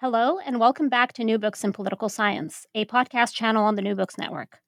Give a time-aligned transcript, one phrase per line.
[0.00, 3.82] Hello, and welcome back to New Books in Political Science, a podcast channel on the
[3.82, 4.60] New Books Network.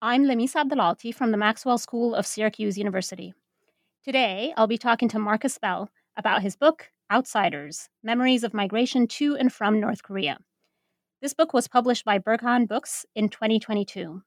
[0.00, 3.32] I'm Lamis Abdelaaty from the Maxwell School of Syracuse University.
[4.04, 9.36] Today, I'll be talking to Markus Bell about his book, Outsiders Memories of Migration to
[9.36, 10.38] and from North Korea.
[11.20, 14.20] This book was published by Berghahn Books in 2022.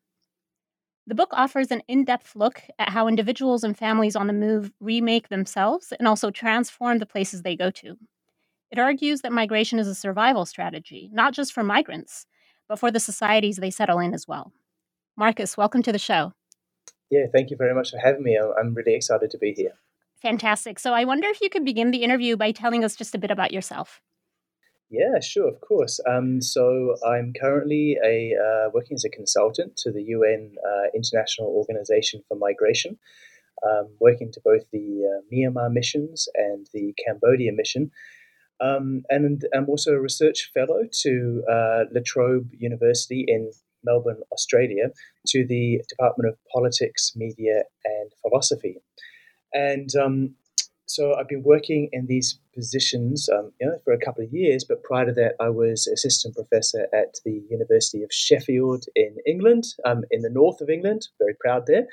[1.06, 4.72] The book offers an in depth look at how individuals and families on the move
[4.80, 7.98] remake themselves and also transform the places they go to.
[8.75, 12.25] It argues that migration is a survival strategy, not just for migrants,
[12.67, 14.51] but for the societies they settle in as well.
[15.15, 16.33] Markus, welcome to the show.
[17.09, 18.37] Yeah, thank you very much for having me.
[18.37, 19.75] I'm really excited to be here.
[20.21, 20.77] Fantastic.
[20.77, 23.31] So I wonder if you could begin the interview by telling us just a bit
[23.31, 24.02] about yourself.
[24.89, 26.02] Yeah, sure, of course.
[26.05, 31.47] Um, so I'm currently a uh, working as a consultant to the UN uh, International
[31.47, 32.97] Organization for Migration,
[33.65, 37.91] um, working to both the uh, Myanmar missions and the Cambodia mission,
[38.60, 43.52] um, and I'm also a research fellow to uh, La Trobe University in
[43.83, 44.92] Melbourne, Australia,
[45.27, 48.77] to the Department of Politics, Media, and Philosophy.
[49.54, 50.36] And um,
[50.88, 54.64] so I've been working in these positions um, you know, for a couple of years,
[54.64, 59.65] but prior to that, I was assistant professor at the University of Sheffield in England,
[59.83, 61.08] um, in the north of England.
[61.20, 61.88] Very proud there,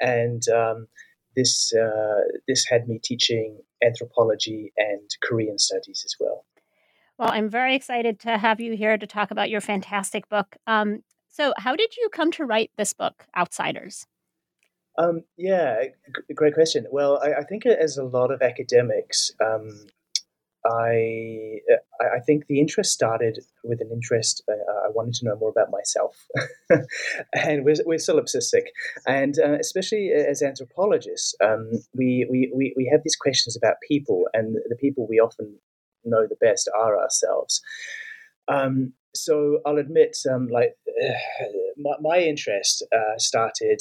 [0.00, 0.88] and um,
[1.34, 6.44] this uh, this had me teaching anthropology and Korean studies as well.
[7.18, 10.56] Well, I'm very excited to have you here to talk about your fantastic book.
[10.66, 14.06] Um, so, how did you come to write this book, Outsiders?
[14.98, 16.86] Um, yeah, g- great question.
[16.90, 19.86] Well, I, I, think as a lot of academics, um,
[20.66, 21.60] I
[22.00, 24.42] I think the interest started with an interest.
[24.48, 26.26] Uh, I wanted to know more about myself,
[27.32, 28.64] and we're, we're solipsistic,
[29.06, 34.26] and uh, especially as anthropologists, um, we, we, we we have these questions about people,
[34.32, 35.58] and the people we often
[36.04, 37.60] know the best are ourselves.
[38.48, 41.12] Um, so I'll admit, um, like uh,
[41.76, 43.80] my, my, interest uh, started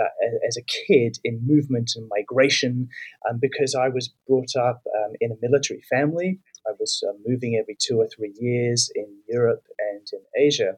[0.00, 0.10] about
[0.46, 2.88] as a kid in movement and migration
[3.28, 6.38] um, because I was brought up um, in a military family.
[6.66, 10.76] I was uh, moving every two or three years in Europe and in Asia.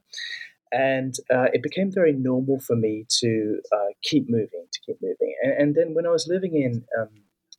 [0.73, 5.35] And uh, it became very normal for me to uh, keep moving, to keep moving.
[5.43, 7.11] And, and, then when I was living in um,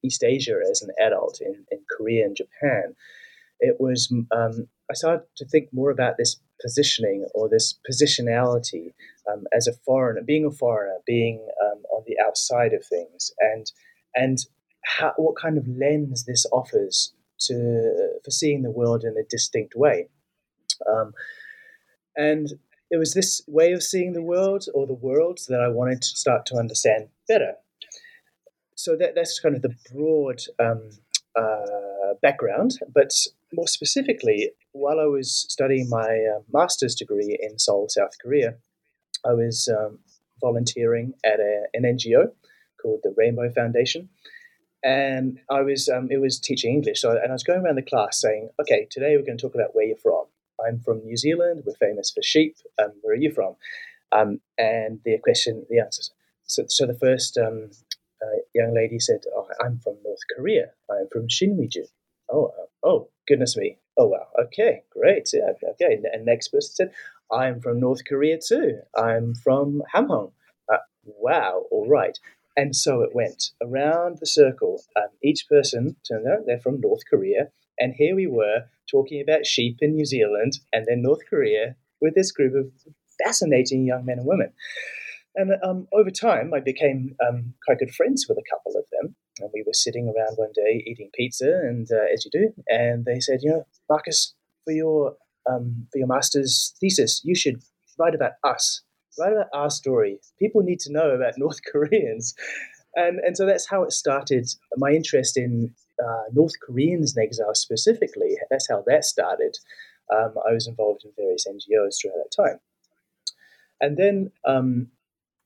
[0.03, 2.95] East Asia as an adult in, in Korea and Japan,
[3.59, 8.93] it was um, I started to think more about this positioning or this positionality
[9.31, 13.71] um, as a foreigner, being a foreigner, being um, on the outside of things, and
[14.15, 14.39] and
[14.85, 19.75] how, what kind of lens this offers to for seeing the world in a distinct
[19.75, 20.07] way.
[20.89, 21.13] Um,
[22.15, 22.50] and
[22.91, 26.07] it was this way of seeing the world or the worlds that I wanted to
[26.09, 27.53] start to understand better.
[28.75, 30.89] So that, that's kind of the broad um,
[31.35, 33.13] uh, background, but
[33.53, 38.56] more specifically, while I was studying my uh, master's degree in Seoul, South Korea,
[39.25, 40.00] I was um,
[40.41, 42.31] volunteering at a, an NGO
[42.81, 44.09] called the Rainbow Foundation,
[44.83, 47.01] and I was um, it was teaching English.
[47.01, 49.56] So and I was going around the class saying, "Okay, today we're going to talk
[49.56, 50.25] about where you're from.
[50.65, 51.63] I'm from New Zealand.
[51.65, 52.57] We're famous for sheep.
[52.81, 53.56] Um, where are you from?"
[54.12, 56.12] Um, and the question, the answers.
[56.45, 57.71] So, so the first um,
[58.53, 60.71] young lady said, oh, "I'm from North Korea.
[60.89, 61.87] I'm from Sinuiju."
[62.29, 63.77] Oh, uh, oh, goodness me!
[63.97, 65.29] Oh wow, okay, great.
[65.33, 66.91] Yeah, okay, and next person said,
[67.31, 68.79] I'm from North Korea too.
[68.95, 70.31] I'm from Hamhung.
[70.71, 72.17] Uh, wow, all right.
[72.55, 74.83] And so it went around the circle.
[74.95, 77.49] Um, each person turned out they're from North Korea.
[77.79, 82.13] And here we were talking about sheep in New Zealand and then North Korea with
[82.13, 82.71] this group of
[83.23, 84.53] fascinating young men and women.
[85.35, 89.15] And um, over time, I became um, quite good friends with a couple of them.
[89.39, 93.06] And we were sitting around one day eating pizza, and uh, as you do, and
[93.06, 95.15] they said, "You know, Markus, for your
[95.50, 97.63] um, for your master's thesis, you should
[97.97, 98.83] write about us,
[99.19, 100.19] write about our story.
[100.38, 102.35] People need to know about North Koreans."
[102.95, 104.47] And and so that's how it started.
[104.77, 108.38] My interest in uh, North Koreans in exile specifically.
[108.51, 109.57] That's how that started.
[110.13, 112.59] Um, I was involved in various NGOs throughout that time.
[113.81, 114.88] And then um,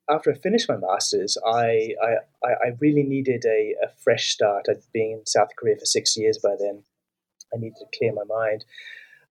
[0.09, 4.65] after I finished my master's, I, I, I really needed a, a, fresh start.
[4.69, 6.83] I'd been in South Korea for six years by then.
[7.53, 8.65] I needed to clear my mind.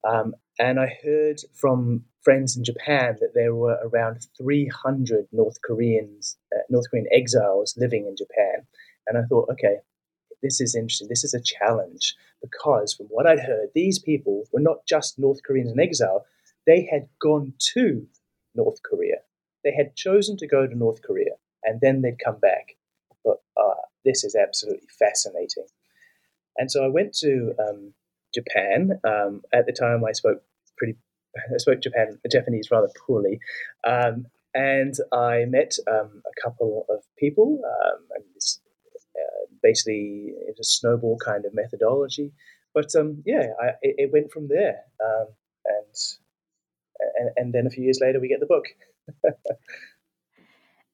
[0.05, 6.37] Um, and I heard from friends in Japan that there were around 300 North Koreans,
[6.55, 8.67] uh, North Korean exiles living in Japan.
[9.06, 9.76] And I thought, okay,
[10.43, 11.08] this is interesting.
[11.08, 15.40] This is a challenge because, from what I'd heard, these people were not just North
[15.44, 16.26] Koreans in exile,
[16.67, 18.06] they had gone to
[18.55, 19.17] North Korea.
[19.67, 21.33] They had chosen to go to North Korea
[21.65, 22.77] and then they'd come back.
[23.25, 25.67] But uh, this is absolutely fascinating.
[26.57, 27.93] And so I went to um,
[28.33, 29.01] Japan.
[29.03, 30.43] Um, at the time, I spoke
[30.79, 30.97] pretty,
[31.37, 33.41] I spoke Japan Japanese rather poorly,
[33.85, 37.61] um, and I met um, a couple of people.
[37.65, 38.61] Um, and this
[39.63, 42.33] basically it's a snowball kind of methodology.
[42.73, 45.97] But um, yeah, I, it, it, went from there, and,
[47.19, 48.67] and and then a few years later we get the book.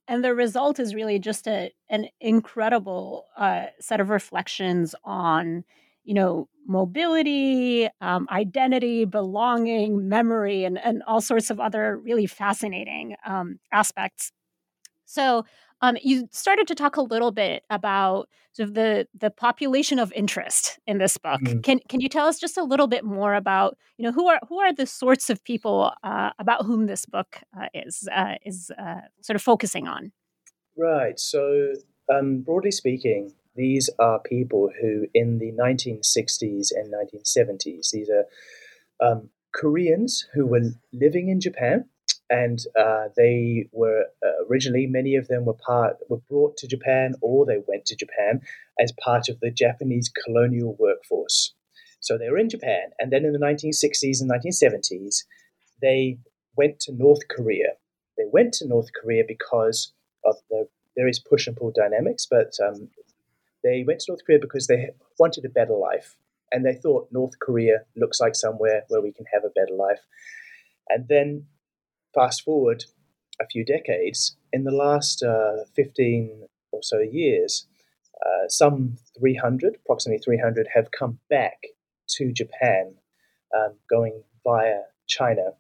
[0.09, 5.65] And the result is really just a an incredible uh, set of reflections on
[6.05, 13.17] you know mobility um, identity belonging memory and, and all sorts of other really fascinating
[13.27, 14.33] um, aspects.
[15.05, 15.45] So
[15.83, 20.13] um, you started to talk a little bit about sort of the the population of
[20.13, 21.41] interest in this book.
[21.41, 21.61] Mm-hmm.
[21.61, 24.39] Can can you tell us just a little bit more about you know who are
[24.49, 28.71] who are the sorts of people uh, about whom this book uh, is uh, is
[28.79, 30.13] uh, sort of focusing on?
[30.79, 31.19] Right.
[31.19, 31.75] So
[32.13, 38.27] um, broadly speaking, these are people who in the 1960s and 1970s these are
[39.07, 40.63] um, Koreans who were
[40.93, 41.87] living in Japan
[42.33, 47.15] and uh, they were uh, originally many of them were part were brought to Japan
[47.21, 48.41] or they went to Japan
[48.81, 51.55] as part of the Japanese colonial workforce.
[52.01, 55.25] So they were in Japan, and then in the 1960s and 1970s,
[55.81, 56.19] they
[56.57, 57.75] went to North Korea.
[58.17, 59.93] They went to North Korea because
[60.25, 62.89] of the various push and pull dynamics, but um,
[63.63, 66.17] they went to North Korea because they wanted a better life,
[66.51, 70.01] and they thought North Korea looks like somewhere where we can have a better life.
[70.89, 71.47] And then
[72.15, 72.85] fast forward
[73.41, 77.67] a few decades, in the last uh, 15 or so years,
[78.25, 81.59] uh, some 300, approximately 300, have come back
[82.09, 82.95] to Japan,
[83.57, 85.53] um, going via China.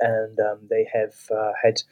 [0.00, 1.82] And um, they have uh, had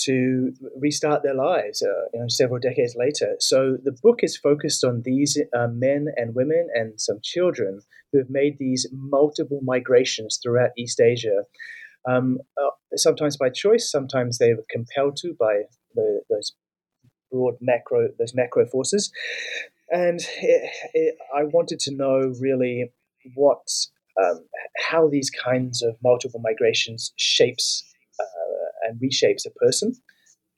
[0.00, 3.34] to restart their lives uh, you know, several decades later.
[3.40, 7.80] So the book is focused on these uh, men and women and some children
[8.12, 11.42] who have made these multiple migrations throughout East Asia
[12.08, 15.62] um, uh, sometimes by choice, sometimes they were compelled to by
[15.94, 16.52] the, those
[17.30, 19.12] broad macro those macro forces.
[19.90, 22.92] And it, it, I wanted to know really
[23.34, 23.66] what
[24.22, 24.44] um,
[24.78, 27.84] how these kinds of multiple migrations shapes
[28.18, 29.92] uh, and reshapes a person,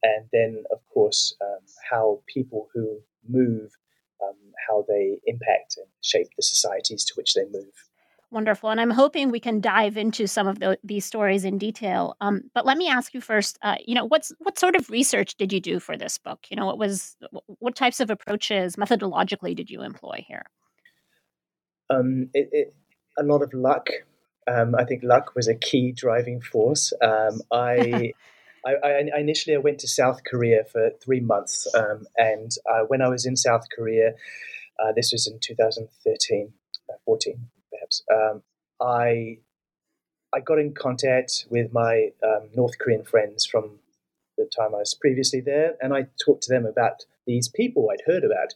[0.03, 3.71] and then of course um, how people who move
[4.23, 4.37] um,
[4.69, 7.90] how they impact and shape the societies to which they move.
[8.33, 8.71] Wonderful.
[8.71, 12.17] And I'm hoping we can dive into some of the, these stories in detail.
[12.21, 15.35] Um, but let me ask you first, uh, you know, what's what sort of research
[15.35, 16.47] did you do for this book?
[16.49, 17.17] You know, what was
[17.59, 20.45] what types of approaches methodologically did you employ here?
[21.93, 22.75] Um, it, it,
[23.19, 23.89] a lot of luck.
[24.47, 26.93] Um, I think luck was a key driving force.
[27.03, 28.13] Um, I,
[28.65, 33.03] I, I, initially I went to South Korea for three months, um, and uh, when
[33.03, 34.11] I was in South Korea,
[34.79, 36.53] uh, this was in 2013,
[36.89, 38.43] uh, 14 perhaps, um,
[38.81, 39.39] I
[40.33, 43.79] I got in contact with my um, North Korean friends from
[44.39, 48.11] the time I was previously there, and I talked to them about these people I'd
[48.11, 48.55] heard about.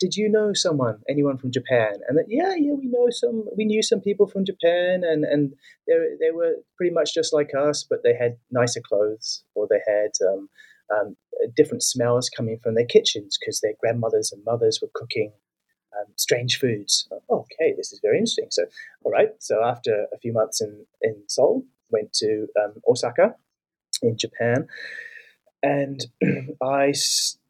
[0.00, 2.00] Did you know someone, anyone from Japan?
[2.08, 3.44] And that, yeah, yeah, we know some.
[3.56, 5.54] We knew some people from Japan, and and
[5.86, 9.80] they they were pretty much just like us, but they had nicer clothes, or they
[9.86, 10.48] had um,
[10.92, 11.16] um,
[11.56, 15.32] different smells coming from their kitchens because their grandmothers and mothers were cooking
[15.98, 17.08] um, strange foods.
[17.28, 18.48] Oh, okay, this is very interesting.
[18.50, 18.64] So,
[19.04, 19.30] all right.
[19.38, 23.36] So after a few months in in Seoul, went to um, Osaka
[24.02, 24.68] in Japan,
[25.62, 26.04] and
[26.62, 26.92] I.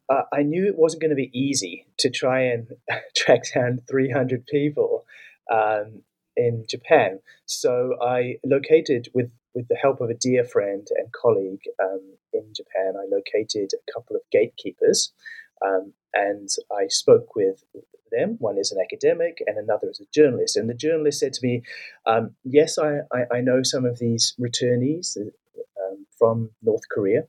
[0.09, 2.67] Uh, I knew it wasn't going to be easy to try and
[3.15, 5.05] track down 300 people
[5.49, 6.01] um,
[6.35, 7.19] in Japan.
[7.45, 12.01] So I located, with, with the help of a dear friend and colleague um,
[12.33, 15.13] in Japan, I located a couple of gatekeepers
[15.63, 17.63] um, and I spoke with
[18.13, 18.37] them.
[18.39, 20.55] One is an academic and another is a journalist.
[20.55, 21.63] And the journalist said to me,
[22.05, 27.23] um, Yes, I, I, I, know some of these returnees uh, from North Korea.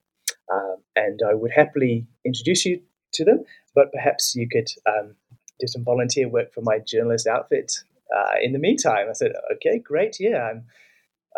[0.53, 2.81] Um, and I would happily introduce you
[3.15, 5.15] to them, but perhaps you could um,
[5.59, 7.73] do some volunteer work for my journalist outfit
[8.15, 9.07] uh, in the meantime.
[9.09, 10.53] I said, okay, great, yeah,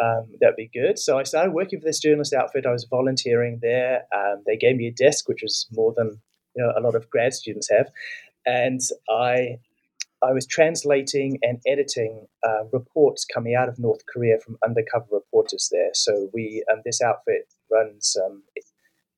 [0.02, 0.98] um, that'd be good.
[0.98, 2.66] So I started working for this journalist outfit.
[2.66, 4.02] I was volunteering there.
[4.14, 6.20] Um, they gave me a desk, which was more than
[6.54, 7.90] you know a lot of grad students have,
[8.46, 9.58] and I
[10.22, 15.68] I was translating and editing uh, reports coming out of North Korea from undercover reporters
[15.70, 15.90] there.
[15.92, 18.42] So we um, this outfit runs um,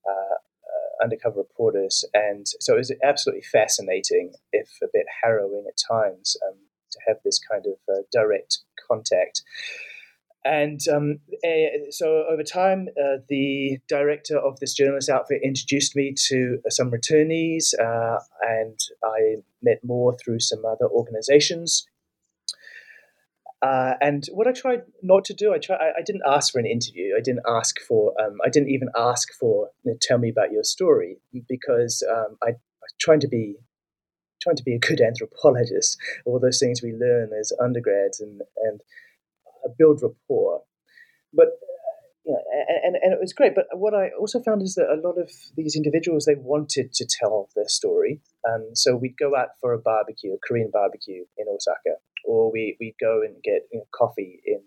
[0.08, 5.78] uh, uh, undercover reporters, and so it was absolutely fascinating, if a bit harrowing at
[5.78, 6.56] times, um,
[6.90, 8.58] to have this kind of uh, direct
[8.88, 9.42] contact.
[10.44, 11.18] And um,
[11.90, 17.74] so over time, uh, the director of this journalist outfit introduced me to some returnees,
[17.78, 21.86] uh, and I met more through some other organizations.
[23.60, 26.60] Uh, and what I tried not to do, I try, I, I, didn't ask for
[26.60, 27.14] an interview.
[27.18, 30.52] I didn't ask for, um, I didn't even ask for, you know, tell me about
[30.52, 31.16] your story,
[31.48, 33.56] because um, I, I to be
[34.40, 38.80] trying to be a good anthropologist, all those things we learn as undergrads and, and
[39.76, 40.62] build rapport.
[41.32, 41.48] But
[42.24, 42.40] you know,
[42.84, 43.54] and, and it was great.
[43.54, 47.06] But what I also found is that a lot of these individuals they wanted to
[47.08, 48.20] tell their story.
[48.44, 52.76] and so we'd go out for a barbecue, a Korean barbecue in Osaka, or we
[52.80, 54.60] we'd go and get you know, coffee in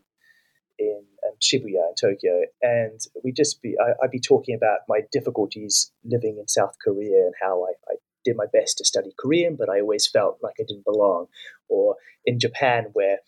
[0.79, 5.01] in um, Shibuya in Tokyo, and we just be I, would be talking about my
[5.11, 7.95] difficulties living in South Korea and how I, I
[8.25, 11.27] did my best to study Korean, but I always felt like I didn't belong.
[11.69, 11.95] Or
[12.25, 13.19] in Japan, where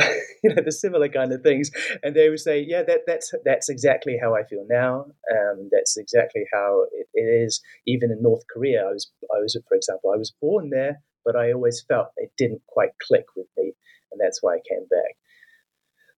[0.42, 1.70] you know the similar kind of things,
[2.02, 5.06] and they would say, "Yeah, that, that's that's exactly how I feel now.
[5.32, 9.56] Um, that's exactly how it, it is." Even in North Korea, I was I was
[9.68, 13.46] for example, I was born there, but I always felt it didn't quite click with
[13.56, 13.72] me,
[14.12, 15.16] and that's why I came back.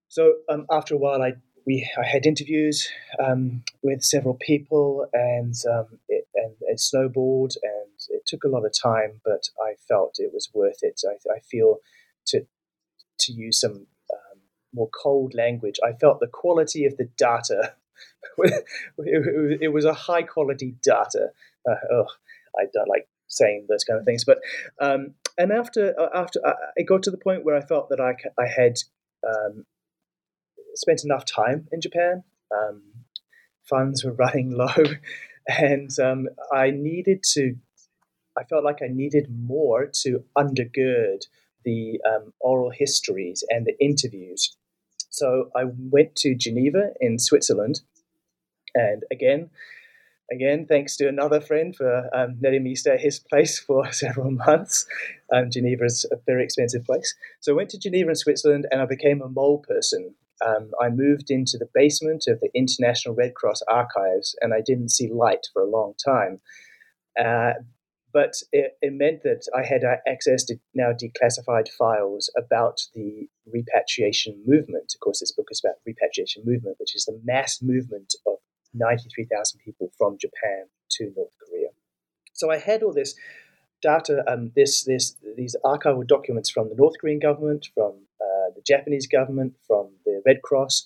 [0.07, 1.33] So um, after a while, I
[1.65, 7.91] we I had interviews um, with several people, and um, it, and it snowballed, and
[8.09, 11.01] it took a lot of time, but I felt it was worth it.
[11.07, 11.77] I, I feel
[12.27, 12.45] to
[13.19, 13.71] to use some
[14.11, 14.39] um,
[14.73, 15.79] more cold language.
[15.83, 17.75] I felt the quality of the data.
[18.37, 21.29] it, was a high quality data.
[21.69, 22.07] Uh, oh,
[22.57, 24.39] I don't like saying those kind of things, but
[24.79, 27.99] um, and after uh, after uh, it got to the point where I felt that
[27.99, 28.77] I I had
[29.27, 29.65] um,
[30.75, 32.23] spent enough time in Japan.
[32.51, 32.81] Um,
[33.63, 34.83] funds were running low,
[35.47, 37.55] and um, I needed to.
[38.37, 41.27] I felt like I needed more to undergird
[41.63, 44.55] the um, oral histories and the interviews.
[45.09, 47.81] So I went to Geneva in Switzerland,
[48.73, 49.49] and again,
[50.31, 54.31] again, thanks to another friend for um, letting me stay at his place for several
[54.31, 54.85] months.
[55.31, 57.13] Um, Geneva is a very expensive place.
[57.41, 60.15] So I went to Geneva in Switzerland and I became a mole person
[60.45, 64.89] um, I moved into the basement of the International Red Cross archives and I didn't
[64.89, 66.39] see light for a long time.
[67.19, 67.53] Uh,
[68.13, 74.41] but it, it, meant that I had access to now declassified files about the repatriation
[74.45, 74.93] movement.
[74.95, 78.35] Of course, this book is about repatriation movement, which is the mass movement of
[78.75, 81.69] 93,000 people from Japan to North Korea.
[82.33, 83.15] So I had all this
[83.81, 88.61] data, um, this, this, these archival documents from the North Korean government, from uh, the
[88.65, 90.85] Japanese government, from the Red Cross,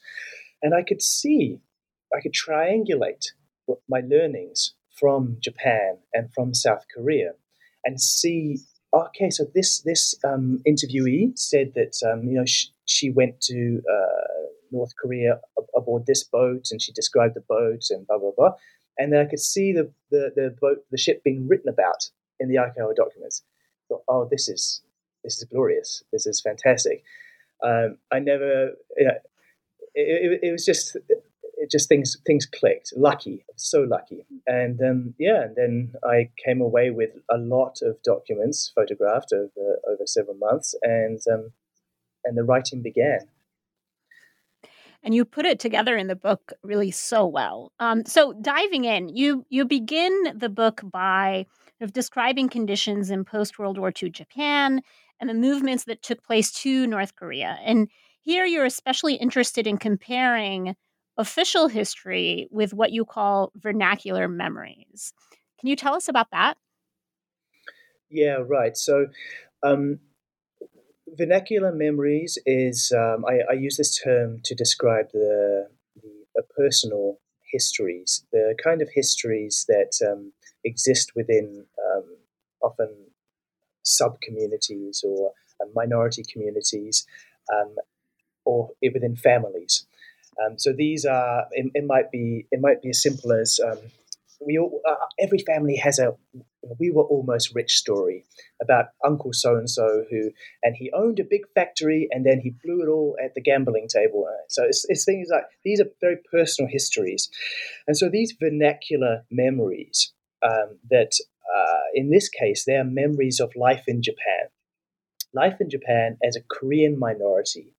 [0.61, 1.59] and I could see,
[2.15, 3.27] I could triangulate
[3.89, 7.31] my learnings from Japan and from South Korea,
[7.85, 8.59] and see.
[8.93, 13.81] Okay, so this this um, interviewee said that um, you know sh- she went to
[13.89, 15.39] uh, North Korea
[15.75, 18.53] aboard this boat, and she described the boat and blah blah blah,
[18.97, 22.47] and then I could see the the, the boat the ship being written about in
[22.47, 23.43] the archival documents.
[23.43, 24.81] I thought, oh, this is
[25.23, 26.03] this is glorious.
[26.11, 27.03] This is fantastic.
[27.63, 29.17] Um, I never, you know,
[29.95, 30.95] it, it, it, was just,
[31.57, 32.93] it just things things clicked.
[32.95, 38.01] Lucky, so lucky, and um, yeah, and then I came away with a lot of
[38.03, 41.51] documents photographed over over several months, and um,
[42.23, 43.19] and the writing began.
[45.03, 47.71] And you put it together in the book really so well.
[47.79, 51.45] Um, so diving in, you you begin the book by
[51.81, 54.81] of describing conditions in post World War II Japan
[55.19, 57.57] and the movements that took place to North Korea.
[57.63, 57.87] And
[58.21, 60.75] here you're especially interested in comparing
[61.17, 65.13] official history with what you call vernacular memories.
[65.59, 66.57] Can you tell us about that?
[68.09, 68.77] Yeah, right.
[68.77, 69.07] So,
[69.63, 69.99] um,
[71.07, 75.69] vernacular memories is um, I, I, use this term to describe the,
[76.35, 77.19] the personal
[77.51, 80.33] histories, the kind of histories that um,
[80.63, 82.17] exist within um,
[82.61, 82.89] often
[83.83, 85.31] sub communities or
[85.61, 87.05] uh, minority communities
[87.53, 87.75] um,
[88.45, 89.85] or within families.
[90.43, 93.77] Um, so these are it, it, might be it might be as simple as um,
[94.45, 96.15] we all, uh, every family has a
[96.79, 98.25] we were almost rich story
[98.61, 100.31] about Uncle so and so who
[100.63, 103.87] and he owned a big factory and then he blew it all at the gambling
[103.87, 104.27] table.
[104.29, 107.29] Uh, so it's, it's things like these are very personal histories,
[107.87, 110.13] and so these vernacular memories
[110.43, 111.13] um, that
[111.55, 114.49] uh, in this case they are memories of life in Japan,
[115.33, 117.73] life in Japan as a Korean minority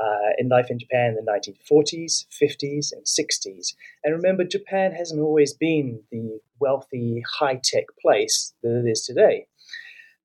[0.00, 3.74] uh, in life in Japan in the 1940s, 50s, and 60s.
[4.04, 9.46] And remember, Japan hasn't always been the wealthy, high tech place that it is today.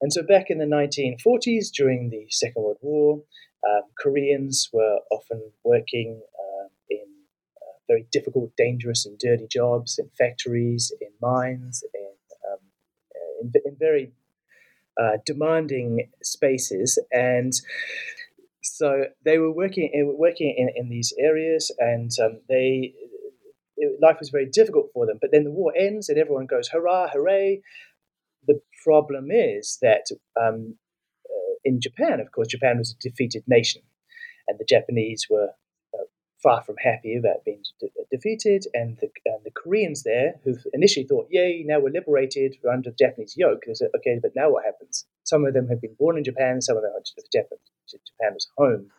[0.01, 3.21] And so, back in the 1940s, during the Second World War,
[3.67, 7.05] um, Koreans were often working uh, in
[7.61, 12.11] uh, very difficult, dangerous, and dirty jobs in factories, in mines, in,
[12.51, 12.59] um,
[13.41, 14.11] in, in very
[14.99, 16.97] uh, demanding spaces.
[17.11, 17.53] And
[18.81, 22.93] so they were working working in, in these areas, and um, they
[23.77, 25.19] it, life was very difficult for them.
[25.21, 27.61] But then the war ends, and everyone goes hurrah, hooray!
[28.47, 30.77] The problem is that um,
[31.29, 33.83] uh, in Japan, of course, Japan was a defeated nation,
[34.47, 35.50] and the Japanese were
[36.41, 38.65] far from happy about being de- defeated.
[38.73, 42.89] And the, and the Koreans there, who initially thought, "Yay, now we're liberated, we're under
[42.89, 45.95] the Japanese yoke," they said, "Okay, but now what happens?" Some of them have been
[46.00, 48.91] born in Japan, some of them are Japan, Japan was home.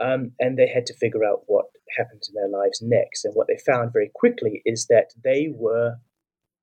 [0.00, 3.24] Um, and they had to figure out what happened in their lives next.
[3.24, 5.96] And what they found very quickly is that they were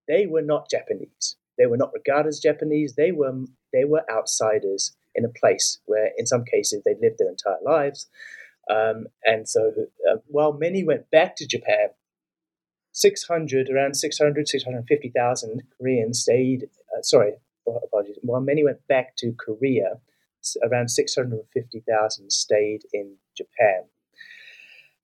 [0.08, 1.36] they were not Japanese.
[1.58, 2.95] They were not regarded as Japanese.
[2.95, 7.30] They were they were outsiders in a place where, in some cases, they lived their
[7.30, 8.08] entire lives.
[8.69, 9.71] Um, and so,
[10.10, 11.89] uh, while many went back to Japan,
[12.91, 17.34] 600, around 600, 650,000 Koreans stayed, uh, sorry,
[17.67, 19.99] apologies, while many went back to Korea,
[20.63, 23.84] around 650,000 stayed in Japan.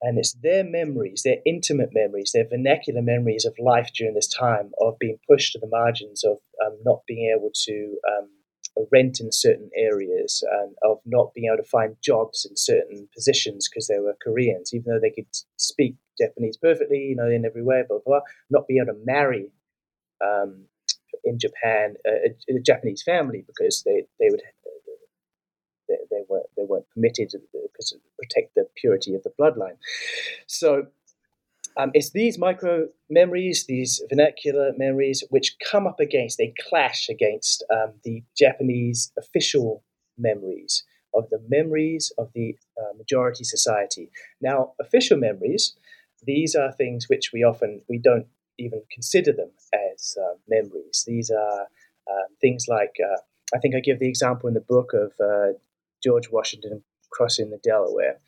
[0.01, 4.71] And it's their memories, their intimate memories, their vernacular memories of life during this time
[4.79, 8.29] of being pushed to the margins, of um, not being able to um,
[8.91, 13.69] rent in certain areas, and of not being able to find jobs in certain positions
[13.69, 17.63] because they were Koreans, even though they could speak Japanese perfectly, you know, in every
[17.63, 19.51] way, blah, blah, blah not being able to marry
[20.23, 20.65] um,
[21.23, 24.41] in Japan a, a, Japanese family because they, they would
[26.29, 29.77] weren't they weren't permitted because to protect the purity of the bloodline.
[30.47, 30.87] So
[31.77, 37.63] um, it's these micro memories, these vernacular memories, which come up against, they clash against
[37.71, 39.83] um, the Japanese official
[40.17, 40.83] memories
[41.13, 44.09] of the memories of the uh, majority society.
[44.41, 45.75] Now, official memories,
[46.23, 51.03] these are things which we often we don't even consider them as uh, memories.
[51.05, 51.67] These are
[52.09, 53.17] uh, things like uh,
[53.53, 55.57] I think I give the example in the book of uh,
[56.05, 58.19] George Washington crossing the Delaware,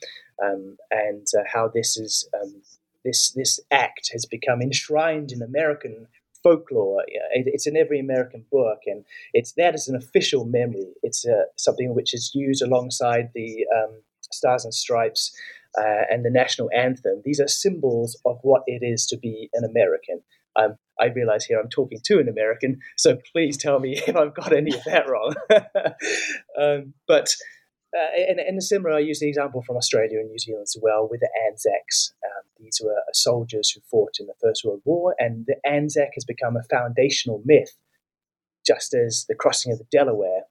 [0.43, 2.61] um, and uh, how this is um,
[3.05, 6.07] this this act has become enshrined in American
[6.43, 7.03] folklore.
[7.33, 10.93] It's in every American book, and it's that as an official memory.
[11.03, 15.35] It's uh, something which is used alongside the um, Stars and Stripes
[15.77, 17.21] uh, and the national anthem.
[17.23, 20.21] These are symbols of what it is to be an American.
[20.55, 24.33] Um, I realize here I'm talking to an American, so please tell me if I've
[24.33, 25.35] got any of that wrong.
[26.59, 27.29] um, but
[27.95, 31.07] uh, and, and similar, I use the example from Australia and New Zealand as well
[31.09, 32.13] with the Anzacs.
[32.25, 36.25] Um, these were soldiers who fought in the First World War, and the Anzac has
[36.25, 37.75] become a foundational myth,
[38.65, 40.43] just as the crossing of the Delaware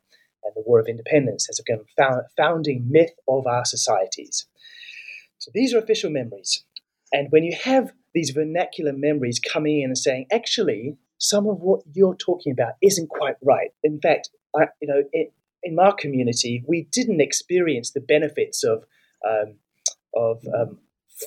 [0.44, 4.46] and the War of Independence has become a founding myth of our societies.
[5.38, 6.64] So these are official memories.
[7.12, 11.81] And when you have these vernacular memories coming in and saying, actually, some of what
[11.92, 13.70] you're talking about isn't quite right.
[13.83, 18.85] In fact, I, you know, it, in our community, we didn't experience the benefits of
[19.29, 19.55] um,
[20.14, 20.79] of um,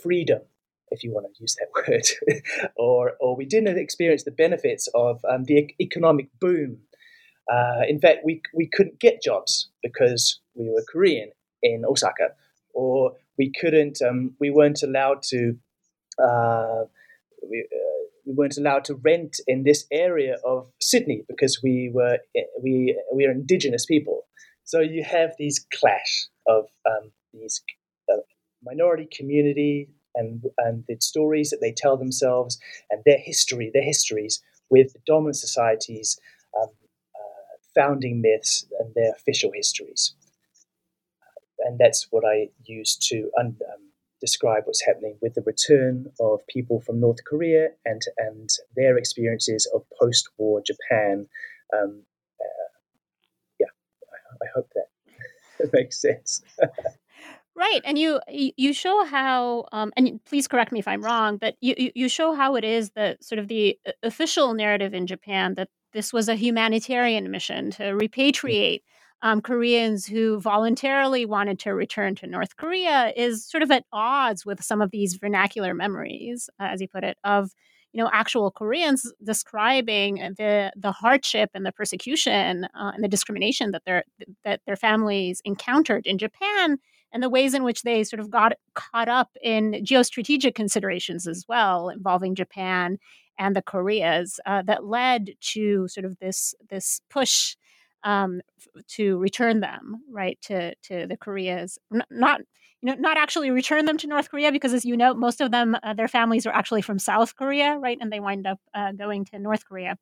[0.01, 0.41] freedom,
[0.89, 2.41] if you want to use that word,
[2.75, 6.79] or or we didn't experience the benefits of um, the economic boom.
[7.51, 12.29] Uh, in fact, we we couldn't get jobs because we were Korean in Osaka,
[12.73, 15.57] or we couldn't, um, we weren't allowed to.
[16.21, 16.83] Uh,
[17.49, 22.19] we, uh, we weren't allowed to rent in this area of Sydney because we were
[22.61, 24.25] we we are indigenous people.
[24.63, 27.61] So you have these clash of um, these
[28.11, 28.17] uh,
[28.63, 34.41] minority community and and the stories that they tell themselves and their history, their histories
[34.69, 36.19] with the dominant societies,
[36.59, 36.69] um,
[37.15, 40.13] uh, founding myths and their official histories.
[41.59, 43.88] And that's what I use to un- um,
[44.19, 49.69] describe what's happening with the return of people from North Korea and and their experiences
[49.73, 51.27] of post-war Japan.
[51.73, 52.03] Um,
[52.39, 52.69] uh,
[53.59, 53.67] yeah,
[54.11, 56.41] I, I, hope that makes sense.
[57.55, 61.55] right, and you you show how, um, and please correct me if I'm wrong, but
[61.61, 65.69] you you show how it is that sort of the official narrative in Japan that
[65.93, 68.81] this was a humanitarian mission to repatriate
[69.21, 74.45] um, Koreans who voluntarily wanted to return to North Korea is sort of at odds
[74.45, 77.51] with some of these vernacular memories, as you put it, of
[77.91, 83.71] you know actual Koreans describing the the hardship and the persecution uh, and the discrimination
[83.71, 84.03] that their
[84.43, 86.77] that their families encountered in Japan
[87.11, 91.45] and the ways in which they sort of got caught up in geostrategic considerations as
[91.47, 92.97] well involving Japan
[93.39, 97.55] and the Koreas uh, that led to sort of this this push
[98.03, 98.41] um,
[98.87, 102.41] to return them right to to the Koreas, N- not
[102.81, 105.51] you know not actually return them to North Korea because as you know most of
[105.51, 108.91] them uh, their families are actually from South Korea right and they wind up uh,
[108.93, 109.97] going to North Korea.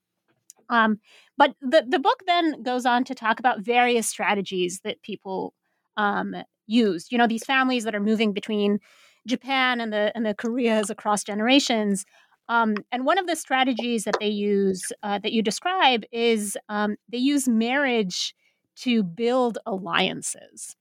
[0.69, 0.99] Um,
[1.37, 5.53] but the the book then goes on to talk about various strategies that people
[5.95, 6.35] um,
[6.67, 7.11] used.
[7.11, 8.79] You know these families that are moving between
[9.27, 12.05] Japan and the and the Koreas across generations
[12.49, 16.95] um, and one of the strategies that they use uh, that you describe is um,
[17.09, 18.33] they use marriage
[18.77, 20.75] to build alliances.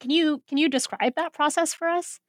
[0.00, 2.20] Can you can you describe that process for us?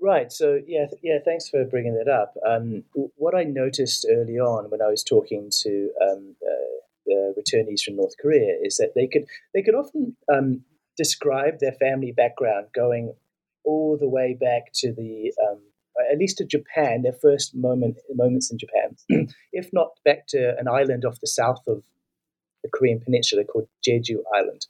[0.00, 0.32] Right.
[0.32, 1.18] So yeah, yeah.
[1.24, 2.34] Thanks for bringing that up.
[2.46, 2.84] Um,
[3.16, 6.70] what I noticed early on when I was talking to um, uh,
[7.06, 10.62] the returnees from North Korea is that they could they could often um,
[10.96, 13.14] describe their family background going
[13.64, 15.60] all the way back to the um,
[16.10, 20.68] at least to Japan, their first moment moments in Japan, if not back to an
[20.68, 21.82] island off the south of
[22.62, 24.66] the Korean Peninsula called Jeju Island.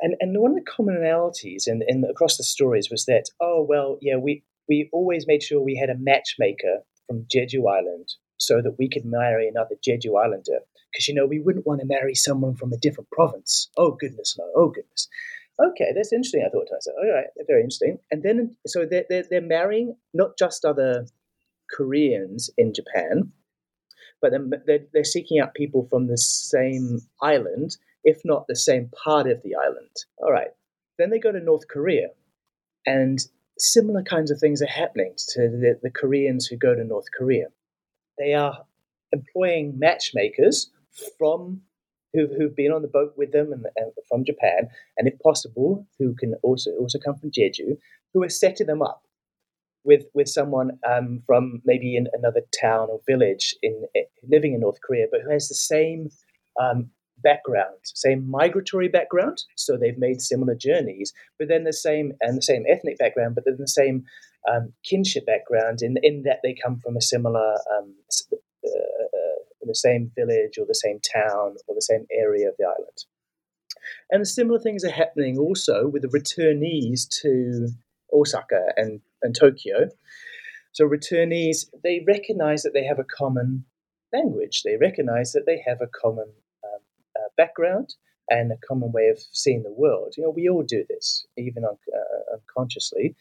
[0.00, 3.98] And and one of the commonalities in, in across the stories was that oh well
[4.00, 8.76] yeah we we always made sure we had a matchmaker from Jeju Island so that
[8.78, 10.60] we could marry another Jeju Islander
[10.92, 13.68] because you know we wouldn't want to marry someone from a different province.
[13.76, 14.44] Oh goodness no!
[14.54, 15.08] Oh goodness
[15.60, 16.44] okay, that's interesting.
[16.46, 17.98] I thought to myself, all right, very interesting.
[18.10, 21.06] And then, so they're, they're, they're marrying not just other
[21.74, 23.32] Koreans in Japan,
[24.20, 24.32] but
[24.66, 29.42] they're, they're seeking out people from the same island, if not the same part of
[29.42, 29.94] the island.
[30.18, 30.48] All right.
[30.98, 32.08] Then they go to North Korea,
[32.84, 33.18] and
[33.58, 37.46] similar kinds of things are happening to the, the Koreans who go to North Korea.
[38.18, 38.64] They are
[39.12, 40.70] employing matchmakers
[41.18, 41.62] from
[42.12, 45.86] who've, who've been on the boat with them and, and, from Japan, and if possible,
[45.98, 47.76] who can also also come from Jeju,
[48.12, 49.02] who are setting them up
[49.84, 54.60] with with someone um, from maybe in another town or village in, in, living in
[54.60, 56.10] North Korea, but who has the same
[56.60, 56.90] um,
[57.22, 59.42] background, same migratory background.
[59.56, 63.44] So they've made similar journeys, but then the same and the same ethnic background, but
[63.44, 64.04] then the same
[64.50, 67.94] um, kinship background in in that they come from a similar um,
[69.68, 73.04] the same village or the same town or the same area of the island.
[74.10, 77.68] And similar things are happening also with the returnees to
[78.12, 79.88] Osaka and, and Tokyo.
[80.72, 83.64] So returnees, they recognize that they have a common
[84.12, 84.62] language.
[84.64, 86.28] They recognize that they have a common
[86.64, 86.80] um,
[87.16, 87.94] uh, background
[88.30, 90.14] and a common way of seeing the world.
[90.16, 93.16] You know, we all do this, even un- uh, unconsciously.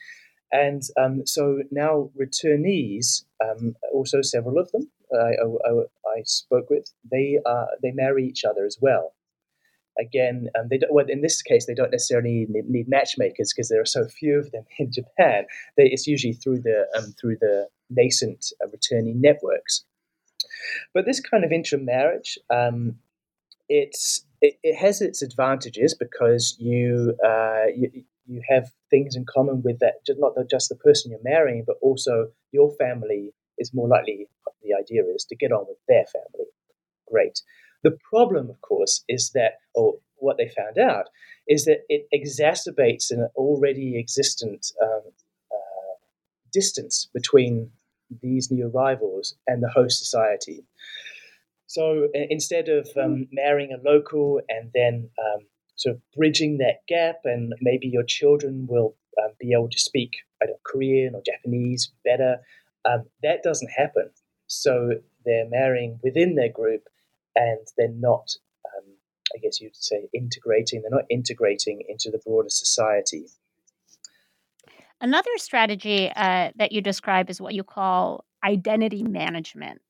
[0.52, 5.34] And um, so now returnees, um, also several of them, I,
[5.68, 5.72] I,
[6.18, 9.14] I, spoke with, they uh, they marry each other as well.
[10.00, 13.70] Again, um, they don't, well, in this case, they don't necessarily need, need matchmakers because
[13.70, 15.46] there are so few of them in Japan.
[15.76, 19.86] They, it's usually through the um, through the nascent uh, networks.
[20.94, 22.98] But this kind of intermarriage, um,
[23.70, 29.62] it's it, it, has its advantages because you, uh, you you have things in common
[29.64, 33.88] with that, just not just the person you're marrying, but also your family is more
[33.88, 34.28] likely,
[34.64, 36.48] the idea is, to get on with their family.
[37.12, 37.42] Great.
[37.84, 41.06] The problem, of course, is that, or what they found out,
[41.48, 45.02] is that it exacerbates an already existent um,
[45.52, 45.96] uh,
[46.52, 47.72] distance between
[48.22, 50.66] these new arrivals and the host society.
[51.68, 57.18] So instead of um, marrying a local and then um, sort of bridging that gap,
[57.26, 60.12] and maybe your children will um, be able to speak
[60.64, 62.38] Korean or Japanese better.
[62.88, 64.10] Um, that doesn't happen.
[64.48, 64.92] So
[65.26, 66.84] they're marrying within their group,
[67.36, 68.30] and they're not
[68.66, 68.94] um,
[69.36, 70.82] I guess you'd say, integrating.
[70.82, 73.26] They're not integrating into the broader society.
[75.00, 79.82] Another strategy uh, that you describe is what you call identity management.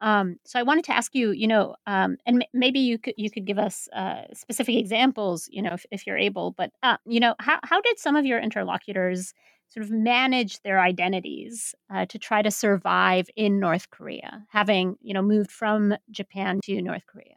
[0.00, 3.14] Um, so I wanted to ask you, you know, um, and m- maybe you could
[3.16, 6.52] you could give us uh, specific examples, you know, if, if you're able.
[6.52, 9.32] But uh, you know, how how did some of your interlocutors
[9.68, 15.14] sort of manage their identities uh, to try to survive in North Korea, having you
[15.14, 17.34] know moved from Japan to North Korea?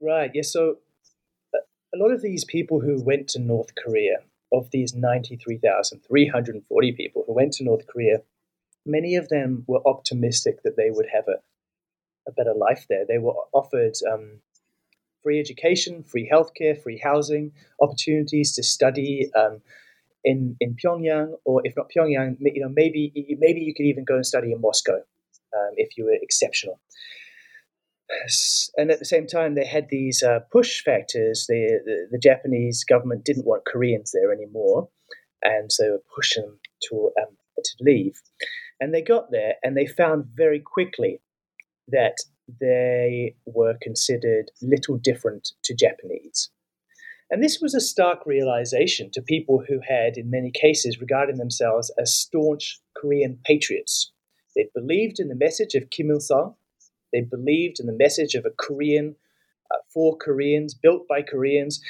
[0.00, 0.30] Right.
[0.34, 0.52] Yes.
[0.52, 0.76] So
[1.54, 4.16] a lot of these people who went to North Korea,
[4.52, 8.18] of these ninety three thousand three hundred and forty people who went to North Korea
[8.86, 11.40] many of them were optimistic that they would have a,
[12.28, 13.04] a better life there.
[13.06, 14.40] They were offered um,
[15.22, 19.62] free education, free healthcare, free housing, opportunities to study um,
[20.24, 24.16] in in Pyongyang, or if not Pyongyang, you know maybe maybe you could even go
[24.16, 26.80] and study in Moscow um, if you were exceptional.
[28.76, 31.46] And at the same time, they had these uh, push factors.
[31.48, 34.88] The, the, the Japanese government didn't want Koreans there anymore,
[35.42, 36.58] and so they were pushing them
[36.90, 38.20] to um, to leave.
[38.80, 41.20] And they got there and they found very quickly
[41.88, 42.16] that
[42.60, 46.50] they were considered little different to Japanese.
[47.30, 51.90] And this was a stark realization to people who had, in many cases, regarded themselves
[51.98, 54.12] as staunch Korean patriots.
[54.54, 56.54] They believed in the message of Kim Il sung,
[57.12, 59.16] they believed in the message of a Korean
[59.70, 61.80] uh, for Koreans, built by Koreans,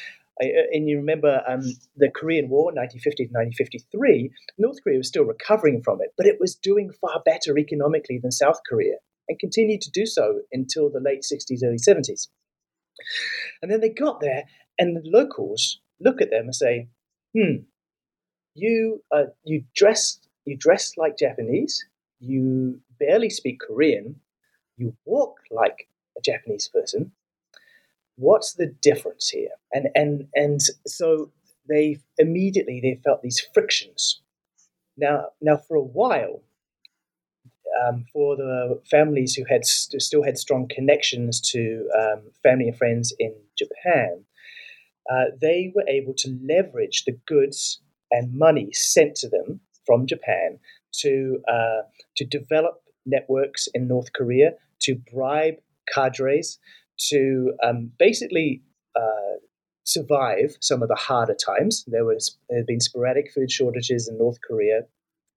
[0.42, 1.62] uh, and you remember um,
[1.96, 6.38] the Korean War, 1950 to 1953, North Korea was still recovering from it, but it
[6.40, 8.96] was doing far better economically than South Korea
[9.28, 12.28] and continued to do so until the late 60s, early 70s.
[13.62, 14.44] And then they got there,
[14.78, 16.88] and the locals look at them and say,
[17.36, 17.62] hmm,
[18.54, 21.84] you, uh, you, dress, you dress like Japanese,
[22.20, 24.20] you barely speak Korean,
[24.76, 27.12] you walk like a Japanese person,
[28.16, 29.50] what's the difference here?
[29.72, 31.30] And and and so
[31.68, 34.20] they immediately they felt these frictions.
[34.96, 36.42] Now now for a while,
[37.84, 42.76] um, for the families who had st- still had strong connections to um, family and
[42.78, 44.24] friends in Japan,
[45.10, 50.58] uh, they were able to leverage the goods and money sent to them from Japan
[51.00, 51.82] to uh,
[52.16, 55.56] to develop networks in North Korea, to bribe
[55.92, 56.58] cadres,
[57.10, 58.62] to um, basically
[58.96, 59.38] uh,
[59.84, 61.84] survive some of the harder times.
[61.86, 64.82] There was there had been sporadic food shortages in North Korea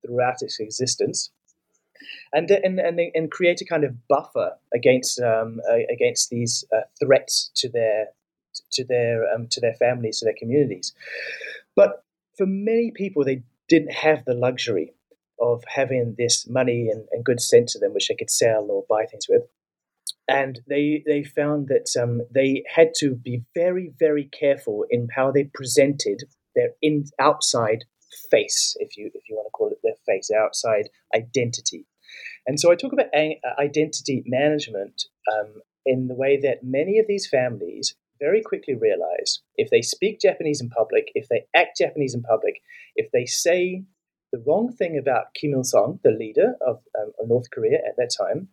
[0.06, 1.32] throughout its existence,
[2.32, 7.52] and and and, and create a kind of buffer against um, against these uh, threats
[7.56, 8.08] to their
[8.74, 10.94] to their um, to their families, to their communities.
[11.76, 12.04] But
[12.38, 14.94] for many people, they didn't have the luxury
[15.40, 18.86] of having this money and, and goods sent to them, which they could sell or
[18.90, 19.44] buy things with
[20.28, 25.32] and they they found that um, they had to be very very careful in how
[25.32, 26.24] they presented
[26.56, 27.86] their in outside
[28.30, 31.86] face, if you if you want to call it their face, their outside identity.
[32.46, 33.08] And so I talk about
[33.60, 39.70] identity management um, in the way that many of these families very quickly realize if
[39.70, 42.62] they speak Japanese in public, if they act Japanese in public,
[42.96, 43.84] if they say
[44.32, 47.96] the wrong thing about Kim Il sung, the leader of, um, of North Korea at
[47.98, 48.50] that time,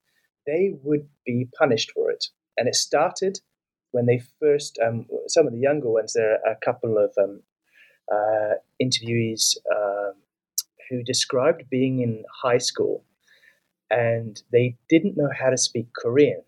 [0.46, 2.26] they would be punished for it.
[2.56, 3.40] And it started
[3.90, 7.42] when they first, um, some of the younger ones, there are a couple of um,
[8.12, 10.12] uh, interviewees uh,
[10.90, 13.04] who described being in high school
[13.90, 16.42] and they didn't know how to speak Korean.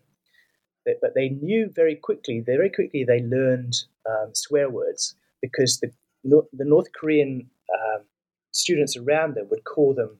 [1.01, 3.75] But they knew very quickly, very quickly, they learned
[4.09, 5.91] um, swear words because the,
[6.23, 8.03] the North Korean um,
[8.51, 10.17] students around them would call them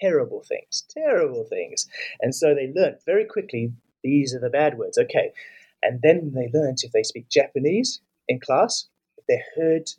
[0.00, 1.86] terrible things, terrible things.
[2.20, 4.98] And so they learned very quickly these are the bad words.
[4.98, 5.32] Okay.
[5.82, 8.86] And then they learned if they speak Japanese in class,
[9.18, 9.90] if they're heard,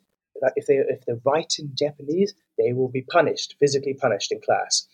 [0.56, 4.88] if they if they write in Japanese, they will be punished, physically punished in class.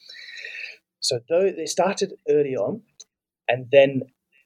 [1.00, 2.82] So though they started early on,
[3.48, 4.04] and then